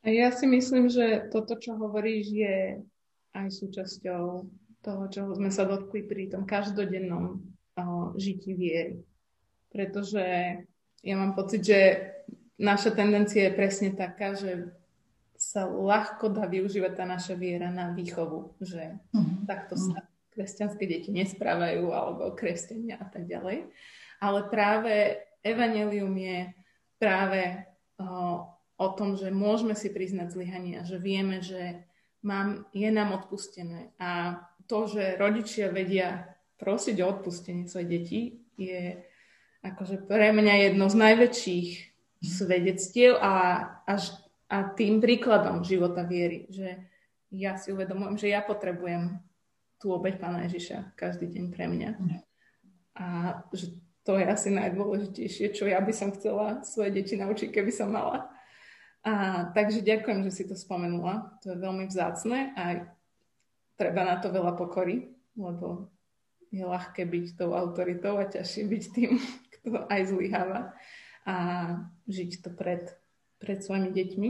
Ja 0.07 0.33
si 0.33 0.49
myslím, 0.49 0.89
že 0.89 1.29
toto, 1.29 1.59
čo 1.59 1.77
hovoríš, 1.77 2.25
je 2.33 2.57
aj 3.37 3.47
súčasťou 3.53 4.23
toho, 4.81 5.03
čo 5.13 5.21
sme 5.37 5.53
sa 5.53 5.67
dotkli 5.69 6.01
pri 6.01 6.33
tom 6.33 6.49
každodennom 6.49 7.37
uh, 7.77 8.09
žití 8.17 8.57
viery. 8.57 9.05
Pretože 9.69 10.23
ja 11.05 11.15
mám 11.15 11.37
pocit, 11.37 11.61
že 11.61 11.79
naša 12.57 12.97
tendencia 12.97 13.49
je 13.49 13.57
presne 13.57 13.93
taká, 13.93 14.33
že 14.33 14.73
sa 15.37 15.65
ľahko 15.65 16.33
dá 16.33 16.45
využívať 16.45 16.93
tá 16.97 17.05
naša 17.05 17.33
viera 17.33 17.73
na 17.73 17.93
výchovu, 17.97 18.57
že 18.61 18.97
uh-huh. 19.09 19.45
takto 19.49 19.73
sa 19.73 20.05
kresťanské 20.37 20.85
deti 20.85 21.09
nesprávajú 21.09 21.89
alebo 21.89 22.37
kresťania 22.37 23.01
a 23.01 23.05
tak 23.09 23.25
ďalej. 23.25 23.65
Ale 24.21 24.39
práve 24.53 25.17
evanelium 25.43 26.13
je 26.17 26.37
práve 27.01 27.65
o, 28.77 28.87
tom, 28.97 29.17
že 29.17 29.33
môžeme 29.33 29.77
si 29.77 29.93
priznať 29.93 30.33
zlyhania, 30.33 30.85
že 30.85 30.97
vieme, 30.97 31.41
že 31.41 31.85
mám, 32.25 32.65
je 32.73 32.89
nám 32.89 33.13
odpustené. 33.17 33.93
A 34.01 34.41
to, 34.65 34.89
že 34.89 35.17
rodičia 35.17 35.73
vedia 35.73 36.37
prosiť 36.61 37.01
o 37.01 37.09
odpustenie 37.09 37.65
svojich 37.65 37.89
detí, 37.89 38.21
je 38.57 39.01
akože 39.65 40.05
pre 40.05 40.33
mňa 40.33 40.69
jedno 40.69 40.89
z 40.89 40.95
najväčších 40.97 41.69
svedectiev 42.21 43.17
a 43.17 43.33
až 43.85 44.13
a 44.51 44.67
tým 44.67 44.99
príkladom 44.99 45.63
života 45.63 46.03
viery, 46.03 46.43
že 46.51 46.83
ja 47.31 47.55
si 47.55 47.71
uvedomujem, 47.71 48.19
že 48.19 48.27
ja 48.35 48.43
potrebujem 48.43 49.23
tú 49.79 49.95
obeď 49.95 50.19
Pána 50.19 50.43
Ježiša 50.43 50.91
každý 50.99 51.31
deň 51.31 51.45
pre 51.55 51.71
mňa. 51.71 51.89
A 52.99 53.07
že 53.55 53.71
to 54.01 54.17
je 54.17 54.25
asi 54.25 54.49
najdôležitejšie, 54.49 55.53
čo 55.53 55.69
ja 55.69 55.77
by 55.77 55.93
som 55.93 56.09
chcela 56.15 56.65
svoje 56.65 56.89
deti 56.93 57.17
naučiť, 57.17 57.53
keby 57.53 57.69
som 57.69 57.93
mala. 57.93 58.29
A, 59.01 59.45
takže 59.53 59.85
ďakujem, 59.85 60.25
že 60.25 60.31
si 60.33 60.43
to 60.45 60.53
spomenula. 60.53 61.37
To 61.45 61.53
je 61.53 61.57
veľmi 61.57 61.89
vzácne 61.89 62.53
a 62.53 62.85
treba 63.77 64.05
na 64.05 64.17
to 64.21 64.29
veľa 64.29 64.57
pokory, 64.57 65.13
lebo 65.37 65.89
je 66.53 66.61
ľahké 66.61 67.05
byť 67.05 67.25
tou 67.37 67.53
autoritou 67.53 68.17
a 68.17 68.29
ťažšie 68.29 68.63
byť 68.69 68.83
tým, 68.93 69.11
kto 69.61 69.85
aj 69.89 70.01
zlyháva 70.09 70.73
a 71.21 71.35
žiť 72.09 72.41
to 72.41 72.49
pred 72.49 72.89
pred 73.41 73.59
svojimi 73.65 73.89
deťmi. 73.89 74.29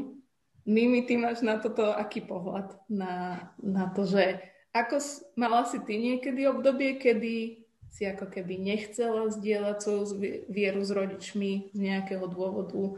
Mimi, 0.71 1.03
ty 1.03 1.19
máš 1.19 1.43
na 1.43 1.59
toto 1.59 1.91
aký 1.91 2.23
pohľad? 2.23 2.79
Na, 2.87 3.45
na 3.59 3.91
to, 3.91 4.07
že 4.07 4.39
ako 4.71 5.03
mala 5.35 5.67
si 5.67 5.83
ty 5.83 5.99
niekedy 5.99 6.47
obdobie, 6.47 6.95
kedy 6.95 7.60
si 7.91 8.07
ako 8.07 8.31
keby 8.31 8.55
nechcela 8.57 9.27
zdieľať 9.27 9.77
svoju 9.77 10.05
vieru 10.47 10.81
s 10.81 10.91
rodičmi 10.95 11.75
z 11.75 11.77
nejakého 11.77 12.23
dôvodu, 12.25 12.97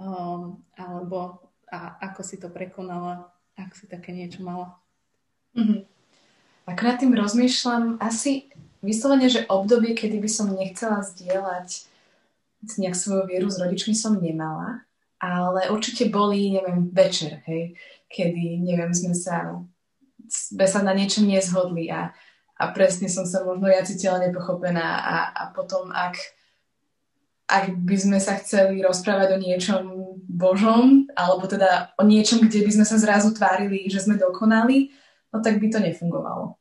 um, 0.00 0.58
alebo 0.74 1.44
a 1.68 2.00
ako 2.00 2.20
si 2.24 2.36
to 2.40 2.48
prekonala, 2.48 3.32
ak 3.56 3.76
si 3.76 3.84
také 3.88 4.12
niečo 4.12 4.40
mala? 4.44 4.76
Mm-hmm. 5.56 5.80
Ako 6.68 6.82
nad 6.84 6.96
tým 6.96 7.12
rozmýšľam, 7.12 8.00
asi 8.00 8.48
vyslovene, 8.80 9.28
že 9.28 9.44
obdobie, 9.48 9.92
kedy 9.92 10.20
by 10.20 10.30
som 10.32 10.52
nechcela 10.52 11.04
zdieľať 11.04 11.88
nejak 12.76 12.96
svoju 12.96 13.28
vieru 13.28 13.48
s 13.52 13.60
rodičmi 13.60 13.92
som 13.92 14.16
nemala 14.16 14.84
ale 15.22 15.70
určite 15.70 16.10
boli, 16.10 16.50
neviem, 16.50 16.90
večer, 16.90 17.46
hej, 17.46 17.78
kedy, 18.10 18.58
neviem, 18.58 18.90
sme 18.90 19.14
sa, 19.14 19.54
sme 20.26 20.66
sa 20.66 20.82
na 20.82 20.90
niečom 20.98 21.30
nezhodli 21.30 21.86
a, 21.94 22.10
a 22.62 22.70
presne 22.70 23.10
som 23.10 23.26
sa 23.26 23.42
možno 23.42 23.66
ja 23.66 23.82
cítila 23.82 24.22
nepochopená 24.22 24.86
a, 25.02 25.16
a 25.34 25.42
potom, 25.50 25.90
ak, 25.90 26.14
ak 27.50 27.74
by 27.82 27.96
sme 27.98 28.18
sa 28.22 28.38
chceli 28.38 28.78
rozprávať 28.86 29.34
o 29.34 29.42
niečom 29.42 29.82
Božom, 30.30 31.10
alebo 31.18 31.50
teda 31.50 31.90
o 31.98 32.06
niečom, 32.06 32.46
kde 32.46 32.62
by 32.62 32.70
sme 32.70 32.86
sa 32.86 32.96
zrazu 33.02 33.34
tvárili, 33.34 33.90
že 33.90 34.06
sme 34.06 34.14
dokonali, 34.14 34.94
no 35.34 35.42
tak 35.42 35.58
by 35.58 35.66
to 35.74 35.82
nefungovalo. 35.82 36.54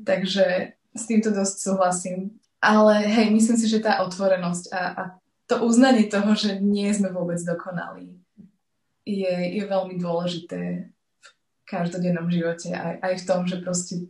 Takže 0.00 0.72
s 0.96 1.02
týmto 1.04 1.30
dosť 1.30 1.56
súhlasím. 1.60 2.40
Ale 2.62 3.04
hej, 3.04 3.28
myslím 3.34 3.58
si, 3.58 3.66
že 3.68 3.84
tá 3.84 4.00
otvorenosť 4.06 4.64
a, 4.72 4.82
a 4.94 5.02
to 5.50 5.66
uznanie 5.66 6.08
toho, 6.08 6.32
že 6.32 6.62
nie 6.62 6.88
sme 6.94 7.10
vôbec 7.10 7.36
dokonalí, 7.42 8.16
je, 9.02 9.34
je 9.58 9.64
veľmi 9.66 9.98
dôležité 9.98 10.88
v 11.18 11.28
každodennom 11.66 12.30
živote. 12.30 12.70
Aj, 12.70 13.02
aj 13.02 13.14
v 13.20 13.26
tom, 13.26 13.40
že 13.50 13.58
proste 13.58 14.06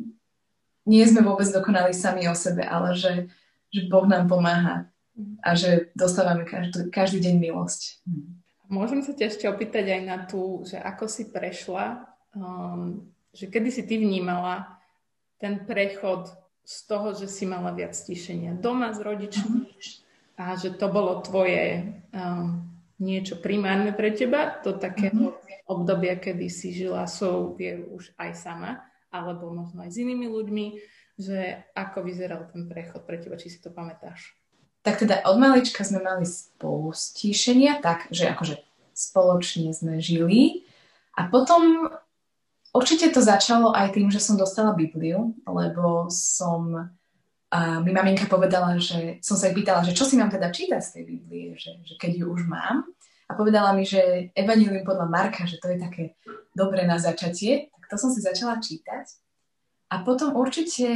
nie 0.87 1.05
sme 1.07 1.23
vôbec 1.23 1.47
dokonali 1.49 1.95
sami 1.95 2.27
o 2.27 2.35
sebe, 2.35 2.67
ale 2.67 2.95
že, 2.99 3.31
že 3.71 3.87
Boh 3.87 4.07
nám 4.07 4.27
pomáha 4.27 4.91
a 5.45 5.55
že 5.55 5.93
dostávame 5.93 6.49
každý, 6.49 6.89
každý 6.89 7.19
deň 7.23 7.35
milosť. 7.39 8.03
Môžem 8.73 9.05
sa 9.05 9.13
ťa 9.13 9.29
ešte 9.29 9.45
opýtať 9.47 9.85
aj 9.93 10.03
na 10.03 10.19
tú, 10.25 10.65
že 10.65 10.81
ako 10.81 11.05
si 11.05 11.29
prešla, 11.29 12.09
um, 12.33 13.05
že 13.37 13.53
kedy 13.53 13.69
si 13.69 13.83
ty 13.85 14.01
vnímala 14.01 14.81
ten 15.37 15.63
prechod 15.69 16.33
z 16.65 16.77
toho, 16.89 17.13
že 17.13 17.29
si 17.29 17.45
mala 17.45 17.75
viac 17.77 17.93
stišenia 17.93 18.57
doma 18.57 18.95
s 18.95 19.03
rodičmi, 19.03 19.69
a 20.41 20.57
že 20.57 20.73
to 20.75 20.89
bolo 20.89 21.21
tvoje 21.21 21.93
um, 22.11 22.65
niečo 22.97 23.37
primárne 23.39 23.93
pre 23.93 24.15
teba, 24.15 24.59
do 24.65 24.75
takého 24.75 25.37
mm-hmm. 25.37 25.69
obdobia, 25.69 26.17
kedy 26.17 26.49
si 26.49 26.73
žila 26.73 27.05
svoju 27.05 27.59
vieru 27.59 27.85
už 27.99 28.15
aj 28.17 28.31
sama, 28.39 28.71
alebo 29.13 29.53
možno 29.53 29.85
aj 29.85 29.93
s 29.93 30.01
inými 30.01 30.27
ľuďmi, 30.27 30.67
že 31.21 31.69
ako 31.77 32.03
vyzeral 32.03 32.49
ten 32.49 32.67
prechod 32.67 33.05
pre 33.05 33.21
teba, 33.21 33.37
či 33.37 33.53
si 33.53 33.61
to 33.61 33.69
pamätáš? 33.69 34.33
Tak 34.83 35.05
teda 35.05 35.23
od 35.29 35.39
malička 35.39 35.85
sme 35.87 36.03
mali 36.03 36.27
spolu 36.27 36.91
stíšenia, 36.91 37.79
tak, 37.79 38.11
že 38.11 38.33
akože 38.33 38.59
spoločne 38.97 39.71
sme 39.71 40.03
žili 40.03 40.67
a 41.15 41.29
potom 41.29 41.93
určite 42.75 43.13
to 43.13 43.23
začalo 43.23 43.71
aj 43.71 43.95
tým, 43.95 44.09
že 44.11 44.19
som 44.19 44.35
dostala 44.35 44.75
Bibliu, 44.75 45.37
lebo 45.47 46.11
som 46.11 46.91
a 47.53 47.85
mi 47.85 47.93
maminka 47.93 48.25
povedala, 48.33 48.81
že 48.81 49.21
som 49.21 49.37
sa 49.37 49.53
jej 49.53 49.57
pýtala, 49.61 49.85
že 49.85 49.93
čo 49.93 50.09
si 50.09 50.17
mám 50.17 50.33
teda 50.33 50.49
čítať 50.49 50.81
z 50.81 50.93
tej 50.97 51.05
Biblie, 51.05 51.53
že, 51.61 51.85
že 51.85 52.01
keď 52.01 52.25
ju 52.25 52.27
už 52.33 52.49
mám. 52.49 52.89
A 53.29 53.37
povedala 53.37 53.77
mi, 53.77 53.85
že 53.85 54.33
Evangelium 54.33 54.89
podľa 54.89 55.05
Marka, 55.05 55.45
že 55.45 55.61
to 55.61 55.69
je 55.69 55.77
také 55.77 56.17
dobré 56.57 56.89
na 56.89 56.97
začatie. 56.97 57.69
To 57.93 58.01
som 58.01 58.09
si 58.09 58.25
začala 58.25 58.57
čítať. 58.57 59.05
A 59.93 60.01
potom 60.01 60.33
určite 60.33 60.89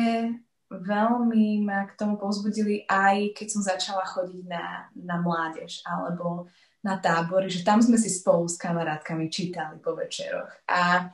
veľmi 0.72 1.62
ma 1.62 1.86
k 1.86 1.94
tomu 1.94 2.18
povzbudili 2.18 2.88
aj 2.90 3.36
keď 3.38 3.46
som 3.52 3.62
začala 3.62 4.02
chodiť 4.02 4.44
na, 4.48 4.90
na 4.96 5.20
mládež 5.20 5.84
alebo 5.86 6.50
na 6.82 6.98
tábory, 6.98 7.50
že 7.50 7.66
tam 7.66 7.82
sme 7.82 7.98
si 7.98 8.10
spolu 8.10 8.46
s 8.46 8.58
kamarátkami 8.58 9.30
čítali 9.30 9.78
po 9.82 9.94
večeroch. 9.94 10.50
A, 10.70 11.10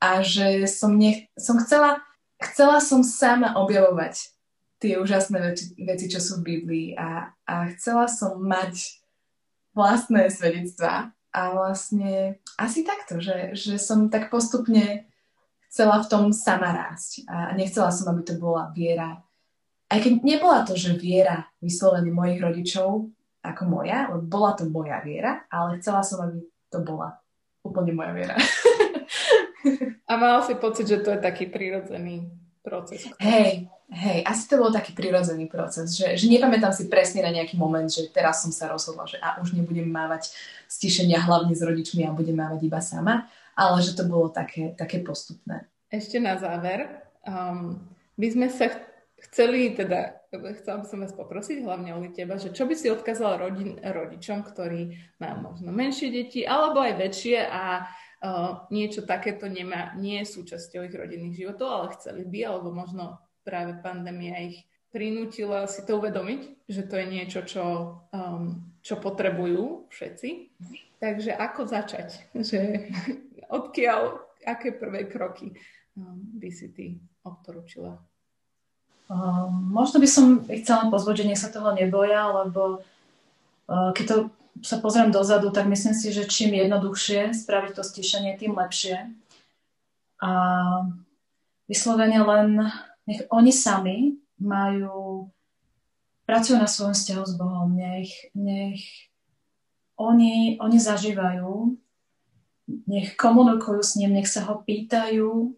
a 0.00 0.10
že 0.24 0.64
som, 0.68 0.96
nech, 0.96 1.28
som 1.36 1.60
chcela, 1.60 2.00
chcela 2.40 2.80
som 2.80 3.04
sama 3.04 3.54
objavovať 3.60 4.32
tie 4.80 4.98
úžasné 4.98 5.38
veci, 5.38 5.64
veci 5.78 6.06
čo 6.10 6.18
sú 6.18 6.40
v 6.40 6.58
Biblii 6.58 6.88
a, 6.98 7.30
a 7.46 7.54
chcela 7.76 8.08
som 8.08 8.40
mať 8.40 8.98
vlastné 9.76 10.26
svedectvá 10.32 11.14
a 11.32 11.40
vlastne 11.54 12.40
asi 12.60 12.84
takto, 12.84 13.20
že, 13.20 13.56
že 13.56 13.80
som 13.80 14.12
tak 14.12 14.28
postupne 14.28 15.08
chcela 15.72 16.04
v 16.04 16.10
tom 16.12 16.24
sama 16.36 16.68
rásť 16.68 17.24
a 17.24 17.56
nechcela 17.56 17.88
som, 17.88 18.12
aby 18.12 18.20
to 18.28 18.36
bola 18.36 18.68
viera. 18.76 19.24
Aj 19.88 19.98
keď 20.04 20.20
nebola 20.20 20.68
to, 20.68 20.76
že 20.76 21.00
viera 21.00 21.48
vyslovene 21.64 22.12
mojich 22.12 22.44
rodičov 22.44 23.08
ako 23.40 23.62
moja, 23.64 24.12
lebo 24.12 24.28
bola 24.28 24.52
to 24.52 24.68
moja 24.68 25.00
viera, 25.00 25.48
ale 25.48 25.80
chcela 25.80 26.04
som, 26.04 26.28
aby 26.28 26.44
to 26.68 26.84
bola 26.84 27.16
úplne 27.64 27.96
moja 27.96 28.12
viera. 28.12 28.36
A 30.10 30.20
mala 30.20 30.44
si 30.44 30.52
pocit, 30.60 30.84
že 30.84 31.00
to 31.00 31.16
je 31.16 31.24
taký 31.24 31.48
prirodzený 31.48 32.28
proces? 32.60 33.08
Hej, 33.16 33.72
Hej, 33.92 34.24
asi 34.24 34.48
to 34.48 34.56
bol 34.56 34.72
taký 34.72 34.96
prirodzený 34.96 35.52
proces, 35.52 35.92
že, 35.92 36.16
že 36.16 36.24
nepamätám 36.24 36.72
si 36.72 36.88
presne 36.88 37.20
na 37.20 37.28
nejaký 37.28 37.60
moment, 37.60 37.84
že 37.84 38.08
teraz 38.08 38.40
som 38.40 38.48
sa 38.48 38.64
rozhodla, 38.72 39.04
že 39.04 39.20
a 39.20 39.36
už 39.36 39.52
nebudem 39.52 39.84
mávať 39.84 40.32
stišenia 40.64 41.20
hlavne 41.20 41.52
s 41.52 41.60
rodičmi 41.60 42.08
a 42.08 42.16
budem 42.16 42.40
mávať 42.40 42.64
iba 42.64 42.80
sama, 42.80 43.28
ale 43.56 43.78
že 43.84 43.96
to 43.96 44.04
bolo 44.08 44.32
také, 44.32 44.72
také 44.76 45.00
postupné. 45.04 45.68
Ešte 45.92 46.16
na 46.16 46.40
záver, 46.40 46.88
um, 47.26 47.76
by 48.16 48.28
sme 48.32 48.48
sa 48.48 48.72
chceli, 49.28 49.76
teda 49.76 50.24
chcela 50.60 50.82
by 50.82 50.86
som 50.88 50.98
vás 51.04 51.14
poprosiť, 51.14 51.62
hlavne 51.62 51.92
o 51.94 52.00
teba, 52.10 52.40
že 52.40 52.50
čo 52.50 52.64
by 52.64 52.74
si 52.74 52.88
odkázala 52.88 53.38
rodin, 53.38 53.76
rodičom, 53.78 54.42
ktorí 54.42 54.96
majú 55.20 55.52
možno 55.52 55.70
menšie 55.70 56.08
deti, 56.08 56.42
alebo 56.42 56.80
aj 56.80 56.96
väčšie 56.96 57.38
a 57.44 57.64
uh, 57.84 58.66
niečo 58.72 59.04
takéto 59.04 59.46
nemá, 59.46 59.92
nie 60.00 60.24
je 60.24 60.32
súčasťou 60.32 60.88
ich 60.88 60.96
rodinných 60.96 61.38
životov, 61.44 61.68
ale 61.68 61.86
chceli 62.00 62.24
by, 62.24 62.40
alebo 62.48 62.72
možno 62.72 63.20
práve 63.44 63.76
pandémia 63.84 64.48
ich 64.48 64.64
prinútila 64.92 65.64
si 65.66 65.84
to 65.88 65.96
uvedomiť, 65.96 66.68
že 66.68 66.84
to 66.84 67.00
je 67.00 67.06
niečo, 67.08 67.40
čo, 67.48 67.64
um, 68.12 68.60
čo 68.84 69.00
potrebujú 69.00 69.88
všetci. 69.88 70.28
Takže 71.00 71.32
ako 71.34 71.60
začať? 71.64 72.30
Že 72.36 72.60
odkiaľ 73.52 74.16
aké 74.48 74.72
prvé 74.74 75.06
kroky 75.06 75.52
um, 75.94 76.18
by 76.40 76.48
si 76.48 76.72
ty 76.72 76.86
odporúčila? 77.22 78.00
Um, 79.12 79.70
možno 79.70 80.00
by 80.00 80.08
som 80.08 80.40
ich 80.48 80.64
chcela 80.64 80.88
pozvať, 80.88 81.22
že 81.22 81.28
nech 81.28 81.40
sa 81.40 81.52
toho 81.52 81.76
neboja, 81.76 82.32
lebo 82.32 82.80
uh, 82.80 83.90
keď 83.92 84.04
to 84.08 84.16
sa 84.60 84.80
pozriem 84.80 85.12
dozadu, 85.12 85.48
tak 85.48 85.68
myslím 85.68 85.96
si, 85.96 86.12
že 86.12 86.28
čím 86.28 86.52
jednoduchšie 86.52 87.32
spraviť 87.32 87.72
to 87.76 87.82
stišenie, 87.84 88.36
tým 88.36 88.52
lepšie. 88.52 89.10
A 90.22 90.30
vyslovene 91.66 92.20
len 92.20 92.48
nech 93.08 93.24
oni 93.32 93.50
sami 93.50 94.20
majú, 94.38 95.32
pracujú 96.28 96.60
na 96.60 96.68
svojom 96.68 96.94
vzťahu 96.94 97.24
s 97.26 97.34
Bohom, 97.34 97.68
nech, 97.74 98.12
nech 98.36 99.10
oni, 99.98 100.60
oni 100.60 100.78
zažívajú, 100.78 101.74
nech 102.88 103.14
komunikujú 103.16 103.80
s 103.82 103.96
ním, 104.00 104.16
nech 104.16 104.28
sa 104.28 104.46
ho 104.48 104.62
pýtajú, 104.62 105.56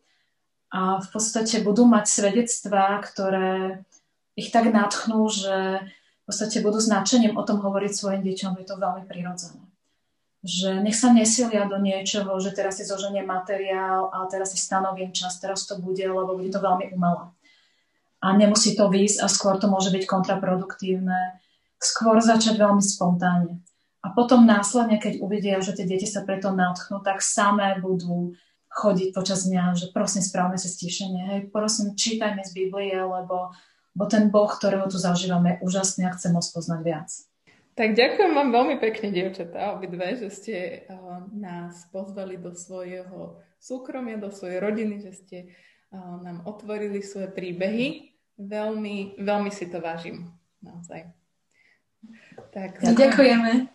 a 0.74 0.98
v 0.98 1.08
podstate 1.14 1.62
budú 1.62 1.86
mať 1.86 2.10
svedectvá, 2.10 2.98
ktoré 2.98 3.86
ich 4.34 4.50
tak 4.50 4.74
natchnú, 4.74 5.30
že 5.30 5.86
v 5.86 6.24
podstate 6.26 6.58
budú 6.66 6.82
značením 6.82 7.38
o 7.38 7.46
tom 7.46 7.62
hovoriť 7.62 7.92
svojim 7.94 8.26
deťom, 8.26 8.58
je 8.58 8.66
to 8.66 8.74
veľmi 8.82 9.06
prirodzené. 9.06 9.62
Že 10.42 10.82
nech 10.82 10.98
sa 10.98 11.14
nesilia 11.14 11.70
do 11.70 11.78
niečoho, 11.78 12.34
že 12.42 12.50
teraz 12.50 12.82
si 12.82 12.84
zoženie 12.84 13.22
materiál 13.22 14.10
a 14.10 14.26
teraz 14.26 14.50
si 14.50 14.58
stanovím 14.58 15.14
čas, 15.14 15.38
teraz 15.38 15.62
to 15.62 15.78
bude, 15.78 16.02
lebo 16.02 16.34
bude 16.34 16.50
to 16.50 16.58
veľmi 16.58 16.90
umelé. 16.90 17.30
A 18.18 18.34
nemusí 18.34 18.74
to 18.74 18.90
výjsť 18.90 19.22
a 19.22 19.30
skôr 19.30 19.62
to 19.62 19.70
môže 19.70 19.94
byť 19.94 20.10
kontraproduktívne. 20.10 21.38
Skôr 21.78 22.18
začať 22.18 22.58
veľmi 22.58 22.82
spontánne. 22.82 23.62
A 24.04 24.12
potom 24.12 24.44
následne, 24.44 25.00
keď 25.00 25.24
uvidia, 25.24 25.64
že 25.64 25.72
tie 25.72 25.88
deti 25.88 26.04
sa 26.04 26.20
preto 26.28 26.52
natchnú, 26.52 27.00
tak 27.00 27.24
samé 27.24 27.80
budú 27.80 28.36
chodiť 28.68 29.16
počas 29.16 29.48
dňa, 29.48 29.72
že 29.80 29.86
prosím, 29.96 30.20
správme 30.20 30.60
si 30.60 30.68
stišenie, 30.68 31.22
hej, 31.24 31.40
prosím, 31.48 31.96
čítajme 31.96 32.44
z 32.44 32.52
Biblie, 32.52 32.92
lebo, 32.92 33.54
lebo 33.96 34.04
ten 34.10 34.28
Boh, 34.28 34.50
ktorého 34.50 34.84
tu 34.92 35.00
zažívame, 35.00 35.56
je 35.56 35.62
úžasný 35.64 36.04
a 36.04 36.12
chcem 36.12 36.36
ho 36.36 36.42
spoznať 36.44 36.80
viac. 36.84 37.08
Tak 37.74 37.96
ďakujem 37.98 38.32
vám 38.38 38.54
veľmi 38.54 38.76
pekne, 38.78 39.10
dievčatá, 39.10 39.74
obidve, 39.74 40.14
že 40.14 40.28
ste 40.30 40.56
uh, 40.86 41.26
nás 41.34 41.90
pozvali 41.90 42.38
do 42.38 42.54
svojho 42.54 43.42
súkromia, 43.58 44.20
do 44.20 44.30
svojej 44.30 44.62
rodiny, 44.62 45.02
že 45.02 45.12
ste 45.16 45.38
uh, 45.90 46.22
nám 46.22 46.46
otvorili 46.46 47.02
svoje 47.02 47.32
príbehy. 47.34 48.14
Veľmi, 48.38 49.18
veľmi 49.18 49.50
si 49.50 49.66
to 49.70 49.82
vážim. 49.82 50.34
Naozaj. 50.62 51.08
Tak, 52.54 52.82
ďakujeme. 52.82 53.73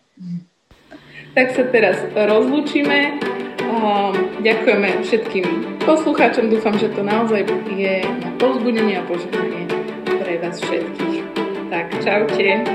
Tak 1.34 1.46
sa 1.54 1.64
teraz 1.70 1.96
rozlúčime. 2.12 3.22
Um, 3.70 4.42
ďakujeme 4.42 5.06
všetkým 5.06 5.46
poslucháčom. 5.86 6.50
Dúfam, 6.50 6.74
že 6.74 6.90
to 6.90 7.06
naozaj 7.06 7.46
je 7.70 8.02
na 8.02 8.30
pozbudenie 8.34 8.98
a 8.98 9.02
požehnanie 9.06 9.70
pre 10.04 10.42
vás 10.42 10.58
všetkých. 10.58 11.22
Tak, 11.70 11.86
čaute. 12.02 12.66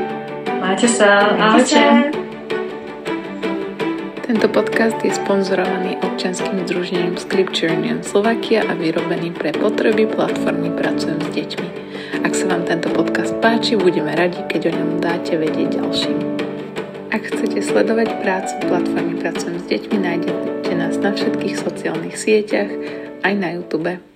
Majte 0.63 0.87
sa. 0.87 1.35
Ahojte. 1.35 2.15
Tento 4.25 4.47
podcast 4.49 4.97
je 5.05 5.13
sponzorovaný 5.13 6.01
občanským 6.01 6.65
združením 6.65 7.13
Scripture 7.13 7.69
Union 7.69 8.01
Slovakia 8.01 8.65
a 8.65 8.73
vyrobený 8.73 9.29
pre 9.29 9.53
potreby 9.53 10.09
platformy 10.09 10.73
Pracujem 10.73 11.21
s 11.21 11.29
deťmi. 11.29 11.69
Ak 12.25 12.33
sa 12.33 12.49
vám 12.49 12.65
tento 12.65 12.89
podcast 12.89 13.37
páči, 13.37 13.77
budeme 13.77 14.15
radi, 14.17 14.41
keď 14.49 14.73
o 14.73 14.75
ňom 14.81 14.89
dáte 14.97 15.37
vedieť 15.37 15.77
ďalším. 15.77 16.34
Ak 17.15 17.31
chcete 17.31 17.63
sledovať 17.63 18.11
prácu 18.19 18.59
platformy 18.67 19.15
Pracujem 19.23 19.55
s 19.55 19.65
deťmi, 19.71 19.97
nájdete 20.03 20.71
nás 20.75 20.99
na 20.99 21.15
všetkých 21.15 21.55
sociálnych 21.55 22.19
sieťach, 22.19 22.67
aj 23.23 23.33
na 23.39 23.55
YouTube. 23.55 24.14